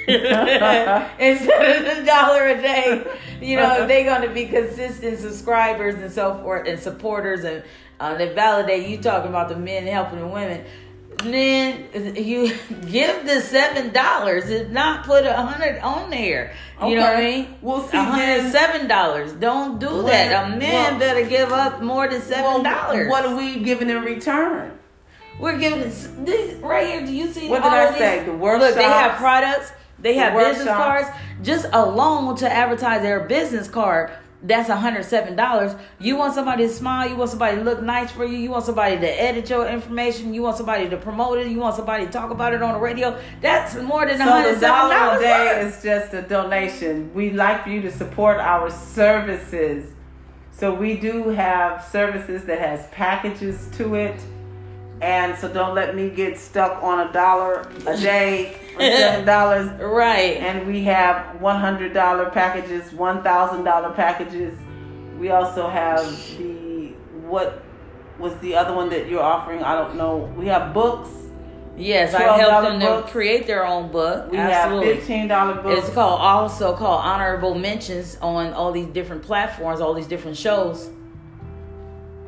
Instead 1.19 1.87
of 1.87 1.97
a 1.97 2.05
dollar 2.05 2.47
a 2.47 2.61
day, 2.61 3.05
you 3.41 3.55
know, 3.57 3.87
they're 3.87 4.03
going 4.03 4.27
to 4.27 4.33
be 4.33 4.45
consistent 4.45 5.19
subscribers 5.19 5.95
and 5.95 6.11
so 6.11 6.37
forth 6.41 6.67
and 6.67 6.79
supporters 6.79 7.43
and 7.43 7.63
uh, 7.99 8.15
they 8.15 8.33
validate 8.33 8.87
you 8.89 8.97
talking 8.97 9.29
about 9.29 9.47
the 9.49 9.55
men 9.55 9.85
helping 9.87 10.19
the 10.19 10.27
women. 10.27 10.65
Then 11.19 11.87
you 12.17 12.53
give 12.89 13.25
the 13.25 13.39
seven 13.39 13.93
dollars, 13.93 14.49
if 14.49 14.69
not 14.69 15.05
put 15.05 15.25
a 15.25 15.33
hundred 15.33 15.79
on 15.79 16.09
there. 16.09 16.53
You 16.81 16.95
know 16.95 17.01
what 17.03 17.15
I 17.15 17.19
Okay. 17.19 17.37
mean? 17.43 17.55
Well, 17.61 17.83
see, 17.83 18.51
seven 18.51 18.87
dollars. 18.89 19.31
Don't 19.33 19.79
do 19.79 19.87
Well, 19.87 20.03
that. 20.03 20.47
A 20.53 20.57
man 20.57 20.71
well- 20.93 20.99
better 20.99 21.25
give 21.25 21.51
up 21.53 21.81
more 21.81 22.09
than 22.09 22.21
seven 22.21 22.63
dollars. 22.63 23.09
what 23.09 23.25
are 23.25 23.35
we 23.37 23.59
giving 23.59 23.89
in 23.89 24.01
return? 24.03 24.77
We're 25.39 25.57
giving 25.57 25.79
this, 25.79 26.07
right 26.61 26.87
here. 26.87 27.05
Do 27.05 27.11
you 27.13 27.27
see? 27.31 27.47
What 27.49 27.63
did 27.63 27.71
I 27.71 27.83
of 27.85 27.95
say? 27.95 28.17
these? 28.19 28.25
The 28.27 28.33
Look, 28.33 28.75
they 28.75 28.83
have 28.83 29.15
products. 29.17 29.71
They 30.03 30.13
the 30.13 30.19
have 30.19 30.33
business 30.35 30.67
cards. 30.67 31.09
Just 31.41 31.65
alone 31.73 32.35
to 32.37 32.51
advertise 32.51 33.01
their 33.01 33.21
business 33.21 33.67
card. 33.67 34.11
That's 34.45 34.69
hundred 34.69 35.05
seven 35.05 35.37
dollars. 35.37 35.73
You 35.99 36.17
want 36.17 36.33
somebody 36.33 36.67
to 36.67 36.73
smile. 36.73 37.09
You 37.09 37.15
want 37.15 37.29
somebody 37.29 37.55
to 37.55 37.63
look 37.63 37.81
nice 37.81 38.11
for 38.11 38.25
you. 38.25 38.37
You 38.37 38.51
want 38.51 38.65
somebody 38.65 38.97
to 38.97 39.07
edit 39.07 39.49
your 39.49 39.65
information. 39.65 40.33
You 40.33 40.41
want 40.41 40.57
somebody 40.57 40.89
to 40.89 40.97
promote 40.97 41.37
it. 41.37 41.47
You 41.47 41.59
want 41.59 41.77
somebody 41.77 42.05
to 42.05 42.11
talk 42.11 42.29
about 42.29 42.53
it 42.53 42.61
on 42.61 42.73
the 42.73 42.79
radio. 42.79 43.17
That's 43.39 43.75
more 43.75 44.05
than 44.05 44.17
So 44.17 44.25
hundred 44.25 44.55
the 44.55 44.59
seven 44.59 44.89
dollar 44.89 45.17
a 45.17 45.19
day 45.21 45.61
is 45.65 45.81
just 45.81 46.13
a 46.13 46.21
donation. 46.21 47.13
We'd 47.13 47.35
like 47.35 47.63
for 47.63 47.69
you 47.69 47.81
to 47.83 47.91
support 47.91 48.37
our 48.39 48.69
services. 48.69 49.89
So 50.51 50.73
we 50.73 50.97
do 50.97 51.29
have 51.29 51.83
services 51.85 52.43
that 52.43 52.59
has 52.59 52.85
packages 52.87 53.69
to 53.77 53.95
it. 53.95 54.19
And 55.03 55.37
so 55.37 55.51
don't 55.51 55.75
let 55.75 55.97
me 55.97 56.09
get 56.09 56.37
stuck 56.37 56.81
on 56.81 57.05
a 57.09 57.11
dollar 57.11 57.69
a 57.85 57.97
day 57.97 58.55
or 58.75 58.79
seven 58.79 59.25
dollars. 59.25 59.69
Right. 59.81 60.37
And 60.37 60.65
we 60.65 60.83
have 60.85 61.41
one 61.41 61.59
hundred 61.59 61.93
dollar 61.93 62.29
packages, 62.29 62.93
one 62.93 63.21
thousand 63.21 63.65
dollar 63.65 63.91
packages. 63.91 64.57
We 65.19 65.29
also 65.31 65.67
have 65.67 66.05
the 66.37 66.93
what 67.27 67.61
was 68.17 68.33
the 68.37 68.55
other 68.55 68.73
one 68.73 68.89
that 68.91 69.09
you're 69.09 69.21
offering? 69.21 69.61
I 69.61 69.75
don't 69.75 69.95
know. 69.97 70.33
We 70.37 70.45
have 70.47 70.73
books. 70.73 71.09
Yes, 71.75 72.13
I 72.13 72.21
helped 72.21 72.67
$12 72.67 72.79
them 72.79 73.03
to 73.03 73.11
create 73.11 73.47
their 73.47 73.65
own 73.65 73.91
book. 73.91 74.31
We 74.31 74.37
Absolutely. 74.37 74.87
have 74.87 74.97
fifteen 74.99 75.27
dollar 75.27 75.61
books. 75.61 75.85
It's 75.85 75.93
called 75.93 76.21
also 76.21 76.77
called 76.77 77.01
honorable 77.03 77.55
mentions 77.55 78.15
on 78.21 78.53
all 78.53 78.71
these 78.71 78.87
different 78.87 79.23
platforms, 79.23 79.81
all 79.81 79.93
these 79.93 80.07
different 80.07 80.37
shows. 80.37 80.91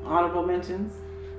honorable 0.03 0.45
mentions. 0.45 0.91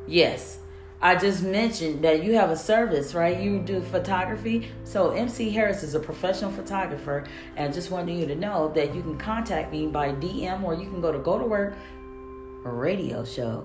Yes. 0.06 0.60
I 1.02 1.14
just 1.14 1.42
mentioned 1.42 2.02
that 2.04 2.24
you 2.24 2.34
have 2.34 2.50
a 2.50 2.56
service, 2.56 3.14
right? 3.14 3.38
You 3.38 3.58
do 3.58 3.82
photography. 3.82 4.70
So 4.84 5.10
MC 5.10 5.50
Harris 5.50 5.82
is 5.82 5.94
a 5.94 6.00
professional 6.00 6.50
photographer 6.50 7.24
and 7.56 7.72
just 7.72 7.90
wanted 7.90 8.18
you 8.18 8.26
to 8.26 8.34
know 8.34 8.72
that 8.74 8.94
you 8.94 9.02
can 9.02 9.18
contact 9.18 9.70
me 9.70 9.86
by 9.86 10.12
DM 10.12 10.62
or 10.62 10.74
you 10.74 10.88
can 10.88 11.00
go 11.00 11.12
to 11.12 11.18
go 11.18 11.38
to 11.38 11.44
work 11.44 11.76
radio 12.64 13.24
show 13.24 13.64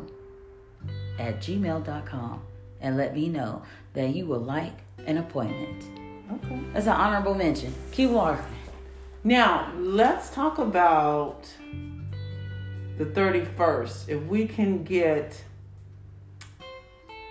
at 1.20 1.39
gmail.com 1.39 2.41
and 2.82 2.98
let 2.98 3.15
me 3.15 3.30
know 3.30 3.63
that 3.94 4.13
you 4.15 4.26
would 4.26 4.41
like 4.41 4.78
an 5.06 5.17
appointment. 5.17 5.86
Okay. 6.34 6.60
That's 6.74 6.88
an 6.88 6.94
honorable 6.94 7.34
mention. 7.34 7.74
Keep 7.91 8.12
walking. 8.12 8.46
Now 9.24 9.72
let's 9.78 10.30
talk 10.32 10.58
about 10.58 11.48
the 12.98 13.06
thirty 13.06 13.46
first. 13.46 14.10
If 14.10 14.22
we 14.24 14.48
can 14.48 14.84
get 14.84 15.44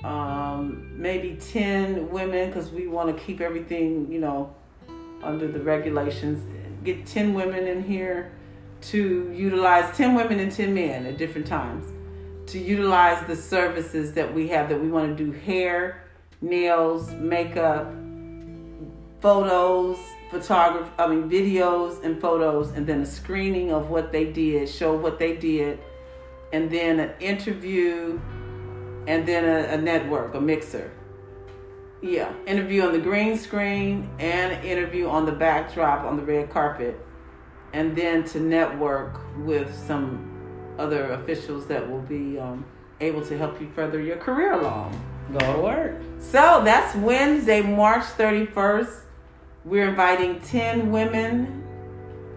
um, 0.04 0.90
maybe 0.94 1.36
ten 1.36 2.10
women, 2.10 2.48
because 2.48 2.70
we 2.70 2.86
want 2.86 3.16
to 3.16 3.22
keep 3.22 3.40
everything, 3.40 4.10
you 4.10 4.20
know, 4.20 4.54
under 5.22 5.46
the 5.46 5.60
regulations. 5.60 6.42
Get 6.84 7.06
ten 7.06 7.34
women 7.34 7.66
in 7.66 7.82
here 7.82 8.32
to 8.82 9.32
utilize 9.34 9.94
ten 9.96 10.14
women 10.14 10.40
and 10.40 10.50
ten 10.50 10.72
men 10.72 11.06
at 11.06 11.18
different 11.18 11.46
times 11.46 11.86
to 12.46 12.58
utilize 12.58 13.24
the 13.26 13.36
services 13.36 14.12
that 14.14 14.32
we 14.34 14.48
have. 14.48 14.68
That 14.70 14.80
we 14.80 14.88
want 14.88 15.16
to 15.16 15.24
do 15.24 15.30
hair, 15.32 16.04
nails, 16.40 17.10
makeup, 17.12 17.92
photos, 19.20 19.98
photography, 20.30 20.90
I 20.98 21.06
mean 21.08 21.28
videos 21.28 22.02
and 22.02 22.18
photos, 22.18 22.70
and 22.70 22.86
then 22.86 23.02
a 23.02 23.06
screening 23.06 23.70
of 23.70 23.90
what 23.90 24.12
they 24.12 24.32
did, 24.32 24.68
show 24.68 24.94
what 24.94 25.18
they 25.18 25.36
did, 25.36 25.78
and 26.54 26.70
then 26.70 27.00
an 27.00 27.10
interview, 27.20 28.18
and 29.10 29.26
then 29.26 29.44
a, 29.44 29.74
a 29.74 29.76
network, 29.76 30.34
a 30.34 30.40
mixer. 30.40 30.88
Yeah, 32.00 32.32
interview 32.46 32.82
on 32.82 32.92
the 32.92 33.00
green 33.00 33.36
screen 33.36 34.08
and 34.20 34.64
interview 34.64 35.08
on 35.08 35.26
the 35.26 35.32
backdrop 35.32 36.04
on 36.04 36.16
the 36.16 36.22
red 36.22 36.48
carpet, 36.48 36.96
and 37.72 37.96
then 37.96 38.22
to 38.26 38.38
network 38.38 39.20
with 39.38 39.74
some 39.74 40.30
other 40.78 41.12
officials 41.14 41.66
that 41.66 41.90
will 41.90 42.02
be 42.02 42.38
um, 42.38 42.64
able 43.00 43.20
to 43.26 43.36
help 43.36 43.60
you 43.60 43.68
further 43.74 44.00
your 44.00 44.16
career 44.16 44.52
along. 44.52 44.98
Go 45.32 45.56
to 45.56 45.60
work. 45.60 46.00
So 46.20 46.62
that's 46.64 46.94
Wednesday, 46.94 47.62
March 47.62 48.04
31st. 48.16 49.00
We're 49.64 49.88
inviting 49.88 50.40
10 50.40 50.92
women 50.92 51.64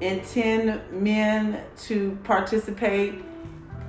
and 0.02 0.24
10 0.24 0.82
men 0.92 1.64
to 1.84 2.18
participate 2.24 3.24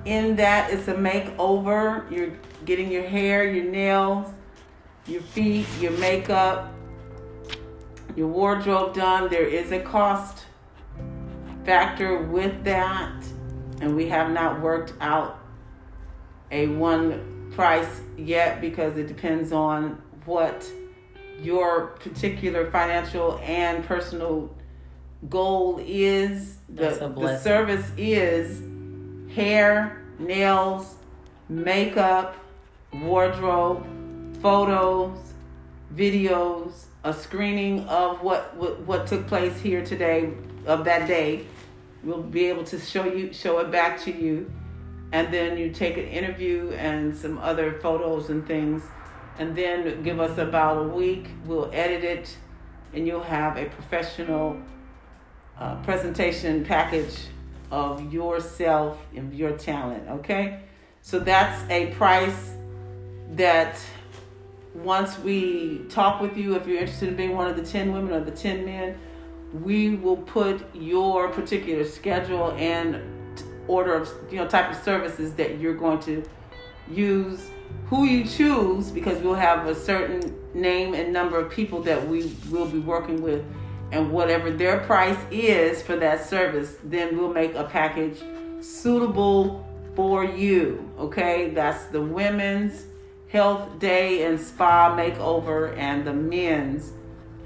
in 0.05 0.37
that. 0.37 0.71
It's 0.71 0.87
a 0.89 0.95
makeover. 0.95 2.09
You're 2.11 2.33
getting 2.65 2.91
your 2.91 3.05
hair, 3.05 3.51
your 3.51 3.65
nails, 3.65 4.27
your 5.07 5.23
feet, 5.23 5.67
your 5.81 5.93
makeup, 5.93 6.73
your 8.17 8.29
wardrobe 8.29 8.95
done. 8.95 9.29
There 9.29 9.47
is 9.47 9.73
a 9.73 9.81
cost 9.81 10.45
factor 11.65 12.23
with 12.23 12.65
that, 12.65 13.25
and 13.81 13.95
we 13.95 14.09
have 14.09 14.31
not 14.31 14.61
worked 14.61 14.95
out 15.01 15.39
a 16.51 16.69
one 16.69 17.51
price 17.55 18.01
yet 18.17 18.61
because 18.61 18.97
it 18.97 19.07
depends 19.07 19.53
on 19.53 20.03
what 20.25 20.67
your 21.41 21.89
particular 21.99 22.71
financial 22.71 23.39
and 23.43 23.85
personal 23.85 24.55
goal 25.29 25.81
is. 25.85 26.59
The, 26.69 27.13
the 27.17 27.39
service 27.39 27.91
is 27.97 28.63
hair, 29.35 30.03
nails, 30.19 30.95
makeup, 31.49 32.37
wardrobe, 33.03 33.87
photos, 34.41 35.19
videos, 35.95 36.85
a 37.03 37.13
screening 37.13 37.87
of 37.89 38.23
what, 38.23 38.57
what 38.57 38.81
what 38.81 39.07
took 39.07 39.27
place 39.27 39.59
here 39.61 39.85
today 39.85 40.33
of 40.67 40.85
that 40.85 41.07
day. 41.07 41.45
We'll 42.03 42.23
be 42.23 42.47
able 42.47 42.65
to 42.65 42.79
show 42.79 43.05
you 43.05 43.33
show 43.33 43.59
it 43.59 43.71
back 43.71 44.01
to 44.03 44.13
you. 44.13 44.51
And 45.13 45.33
then 45.33 45.57
you 45.57 45.71
take 45.71 45.97
an 45.97 46.07
interview 46.07 46.71
and 46.71 47.17
some 47.17 47.39
other 47.39 47.79
photos 47.81 48.31
and 48.31 48.45
things. 48.47 48.83
And 49.39 49.55
then 49.55 50.03
give 50.03 50.19
us 50.19 50.39
about 50.39 50.79
a 50.79 50.89
week. 50.89 51.29
We'll 51.45 51.71
edit 51.73 52.03
it 52.03 52.37
and 52.93 53.07
you'll 53.07 53.23
have 53.23 53.57
a 53.57 53.67
professional 53.67 54.61
uh, 55.59 55.77
presentation 55.83 56.65
package 56.65 57.27
of 57.71 58.13
yourself 58.13 58.99
and 59.15 59.33
your 59.35 59.57
talent 59.57 60.09
okay? 60.09 60.61
So 61.03 61.19
that's 61.19 61.69
a 61.71 61.93
price 61.95 62.54
that 63.37 63.79
once 64.75 65.19
we 65.21 65.79
talk 65.89 66.21
with 66.21 66.37
you 66.37 66.57
if 66.57 66.67
you're 66.67 66.79
interested 66.79 67.09
in 67.09 67.17
being 67.17 67.35
one 67.35 67.47
of 67.47 67.57
the 67.57 67.65
10 67.65 67.93
women 67.93 68.13
or 68.13 68.21
the 68.21 68.31
10 68.31 68.65
men 68.65 68.97
we 69.63 69.97
will 69.97 70.17
put 70.17 70.63
your 70.75 71.29
particular 71.29 71.85
schedule 71.85 72.53
and 72.53 73.01
order 73.69 73.95
of 73.95 74.11
you 74.31 74.37
know 74.37 74.47
type 74.49 74.71
of 74.71 74.77
services 74.83 75.33
that 75.35 75.59
you're 75.59 75.77
going 75.77 76.01
to 76.01 76.25
use 76.91 77.51
who 77.87 78.05
you 78.05 78.25
choose 78.25 78.91
because 78.91 79.21
we'll 79.23 79.35
have 79.35 79.67
a 79.67 79.75
certain 79.75 80.37
name 80.55 80.95
and 80.95 81.13
number 81.13 81.39
of 81.39 81.51
people 81.51 81.81
that 81.81 82.09
we 82.09 82.35
will 82.51 82.67
be 82.67 82.79
working 82.79 83.23
with 83.23 83.45
and 83.93 84.11
whatever 84.11 84.51
their 84.51 84.81
price 84.81 85.19
is 85.31 85.83
for 85.83 85.97
that 85.97 86.25
service 86.25 86.77
then 86.85 87.17
we'll 87.17 87.33
make 87.33 87.55
a 87.55 87.65
package 87.65 88.21
suitable 88.61 89.65
for 89.95 90.25
you. 90.25 90.91
Okay, 90.99 91.51
that's 91.51 91.87
the 91.87 92.01
women's 92.01 92.87
health 93.35 93.81
day 93.81 94.23
and 94.23 94.39
spa 94.39 94.97
makeover 94.97 95.77
and 95.77 96.07
the 96.07 96.13
men's 96.13 96.93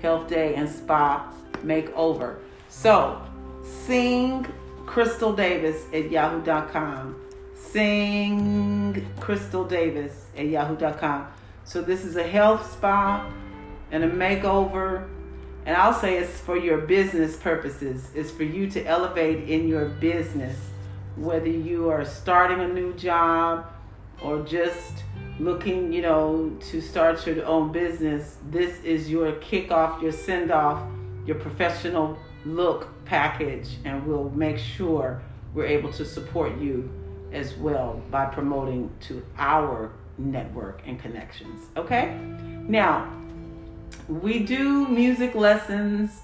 health 0.03 0.29
day 0.29 0.55
and 0.55 0.69
spa 0.69 1.33
makeover. 1.65 2.37
So, 2.69 3.23
sing 3.65 4.47
Crystal 4.85 5.33
Davis 5.33 5.87
at 5.95 6.11
yahoo.com. 6.11 7.17
Sing 7.55 9.11
Crystal 9.19 9.65
Davis 9.65 10.27
at 10.37 10.49
yahoo.com. 10.49 11.27
So, 11.65 11.81
this 11.81 12.05
is 12.05 12.17
a 12.17 12.23
health 12.23 12.71
spa 12.71 13.27
and 13.91 14.05
a 14.05 14.11
makeover. 14.11 15.09
And 15.65 15.75
I'll 15.75 15.95
say 15.95 16.19
it's 16.19 16.39
for 16.39 16.59
your 16.59 16.83
business 16.83 17.39
purposes. 17.39 18.11
It's 18.15 18.31
for 18.31 18.45
you 18.45 18.71
to 18.73 18.85
elevate 18.85 19.49
in 19.49 19.67
your 19.67 19.87
business 19.87 20.59
whether 21.17 21.49
you 21.49 21.89
are 21.89 22.05
starting 22.05 22.61
a 22.61 22.69
new 22.69 22.93
job 22.93 23.67
or 24.23 24.43
just 24.43 25.05
looking, 25.39 25.93
you 25.93 26.03
know, 26.03 26.57
to 26.71 26.81
start 26.81 27.27
your 27.27 27.45
own 27.45 27.71
business, 27.71 28.39
this 28.51 28.81
is 28.83 29.11
your 29.11 29.33
kickoff, 29.33 30.03
your 30.03 30.13
send 30.13 30.51
off, 30.51 30.83
your 31.27 31.37
professional 31.37 32.19
look 32.45 32.89
package, 33.05 33.77
and 33.85 34.07
we'll 34.07 34.31
make 34.31 34.59
sure 34.59 35.23
we're 35.55 35.67
able 35.67 35.93
to 35.93 36.05
support 36.05 36.59
you 36.59 36.91
as 37.33 37.55
well 37.57 38.03
by 38.11 38.25
promoting 38.25 38.91
to 39.01 39.25
our 39.37 39.93
network 40.17 40.83
and 40.87 40.99
connections. 40.99 41.67
Okay? 41.77 42.19
Now, 42.67 43.13
we 44.09 44.41
do 44.41 44.89
music 44.89 45.35
lessons 45.35 46.23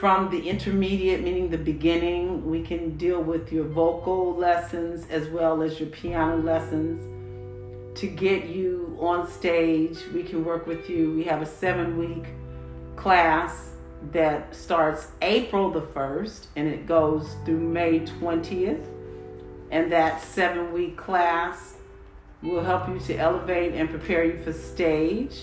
from 0.00 0.30
the 0.30 0.48
intermediate, 0.48 1.22
meaning 1.22 1.50
the 1.50 1.58
beginning, 1.58 2.48
we 2.48 2.62
can 2.62 2.96
deal 2.96 3.22
with 3.22 3.52
your 3.52 3.64
vocal 3.64 4.34
lessons 4.34 5.06
as 5.10 5.28
well 5.28 5.62
as 5.62 5.78
your 5.78 5.90
piano 5.90 6.38
lessons. 6.38 7.98
To 7.98 8.06
get 8.06 8.46
you 8.46 8.96
on 8.98 9.30
stage, 9.30 9.98
we 10.14 10.22
can 10.22 10.42
work 10.42 10.66
with 10.66 10.88
you. 10.88 11.12
We 11.12 11.24
have 11.24 11.42
a 11.42 11.46
seven 11.46 11.98
week 11.98 12.24
class 12.96 13.72
that 14.12 14.56
starts 14.56 15.08
April 15.20 15.70
the 15.70 15.82
1st 15.82 16.46
and 16.56 16.66
it 16.66 16.86
goes 16.86 17.34
through 17.44 17.60
May 17.60 18.00
20th. 18.00 18.86
And 19.70 19.92
that 19.92 20.22
seven 20.22 20.72
week 20.72 20.96
class 20.96 21.76
will 22.42 22.64
help 22.64 22.88
you 22.88 22.98
to 23.00 23.16
elevate 23.16 23.74
and 23.74 23.90
prepare 23.90 24.24
you 24.24 24.42
for 24.42 24.54
stage 24.54 25.42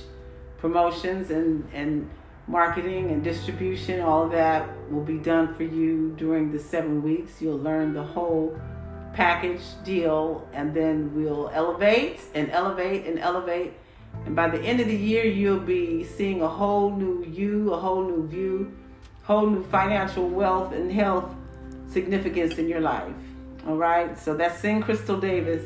promotions 0.57 1.29
and, 1.29 1.67
and 1.73 2.09
marketing 2.47 3.11
and 3.11 3.23
distribution, 3.23 4.01
all 4.01 4.23
of 4.23 4.31
that 4.31 4.67
will 4.89 5.03
be 5.03 5.17
done 5.17 5.53
for 5.55 5.63
you 5.63 6.13
during 6.17 6.51
the 6.51 6.59
seven 6.59 7.03
weeks. 7.03 7.41
You'll 7.41 7.59
learn 7.59 7.93
the 7.93 8.03
whole 8.03 8.59
package 9.13 9.61
deal, 9.83 10.47
and 10.53 10.73
then 10.73 11.13
we'll 11.13 11.49
elevate 11.53 12.21
and 12.33 12.49
elevate 12.51 13.05
and 13.05 13.19
elevate. 13.19 13.73
And 14.25 14.35
by 14.35 14.49
the 14.49 14.61
end 14.61 14.79
of 14.79 14.87
the 14.87 14.95
year, 14.95 15.25
you'll 15.25 15.59
be 15.59 16.03
seeing 16.03 16.41
a 16.41 16.47
whole 16.47 16.89
new 16.91 17.23
you, 17.25 17.73
a 17.73 17.77
whole 17.77 18.03
new 18.03 18.27
view, 18.27 18.71
whole 19.23 19.47
new 19.47 19.63
financial 19.65 20.27
wealth 20.27 20.73
and 20.73 20.91
health 20.91 21.35
significance 21.89 22.57
in 22.57 22.67
your 22.69 22.81
life. 22.81 23.13
All 23.67 23.75
right, 23.75 24.17
so 24.17 24.33
that's 24.35 24.59
Sing 24.59 24.81
Crystal 24.81 25.19
Davis 25.19 25.65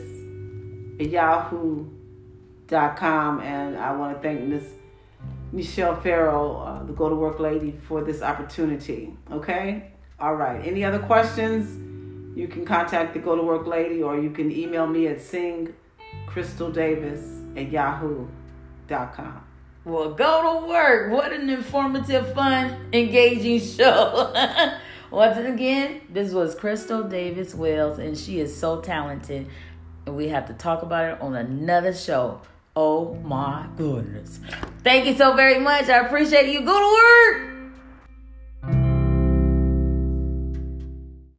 at 1.00 1.10
yahoo.com, 1.10 1.92
and 3.42 3.78
I 3.78 3.92
want 3.96 4.16
to 4.16 4.22
thank 4.22 4.42
Miss 4.42 4.64
Michelle 5.52 6.00
Farrell, 6.00 6.62
uh, 6.62 6.84
the 6.84 6.94
Go 6.94 7.10
to 7.10 7.16
Work 7.16 7.40
lady, 7.40 7.76
for 7.88 8.04
this 8.04 8.22
opportunity. 8.22 9.18
Okay? 9.32 9.92
All 10.20 10.36
right. 10.36 10.64
Any 10.66 10.84
other 10.84 11.00
questions? 11.00 11.88
You 12.38 12.48
can 12.48 12.64
contact 12.66 13.14
the 13.14 13.20
Go 13.20 13.36
to 13.36 13.42
Work 13.42 13.68
lady 13.68 14.02
or 14.02 14.18
you 14.18 14.30
can 14.30 14.50
email 14.52 14.88
me 14.88 15.08
at 15.08 15.18
singcrystaldavis 15.18 17.58
at 17.58 17.70
yahoo.com. 17.72 19.44
Well, 19.84 20.14
go 20.14 20.62
to 20.62 20.68
work. 20.68 21.12
What 21.12 21.34
an 21.34 21.50
informative, 21.50 22.34
fun, 22.34 22.90
engaging 22.94 23.60
show. 23.60 24.32
Once 25.12 25.38
again, 25.38 26.02
this 26.10 26.32
was 26.32 26.56
Crystal 26.56 27.04
Davis 27.04 27.56
Wells, 27.56 27.98
and 27.98 28.18
she 28.18 28.40
is 28.40 28.56
so 28.56 28.80
talented. 28.80 29.48
And 30.06 30.16
we 30.16 30.30
have 30.30 30.48
to 30.48 30.54
talk 30.54 30.84
about 30.84 31.14
it 31.14 31.22
on 31.22 31.36
another 31.36 31.94
show. 31.94 32.40
Oh 32.76 33.16
my 33.16 33.66
goodness. 33.78 34.40
Thank 34.84 35.06
you 35.06 35.16
so 35.16 35.34
very 35.36 35.60
much. 35.60 35.90
I 35.90 36.00
appreciate 36.00 36.52
you. 36.54 36.62
Go 36.62 36.80
to 36.80 37.40
work. 37.42 37.51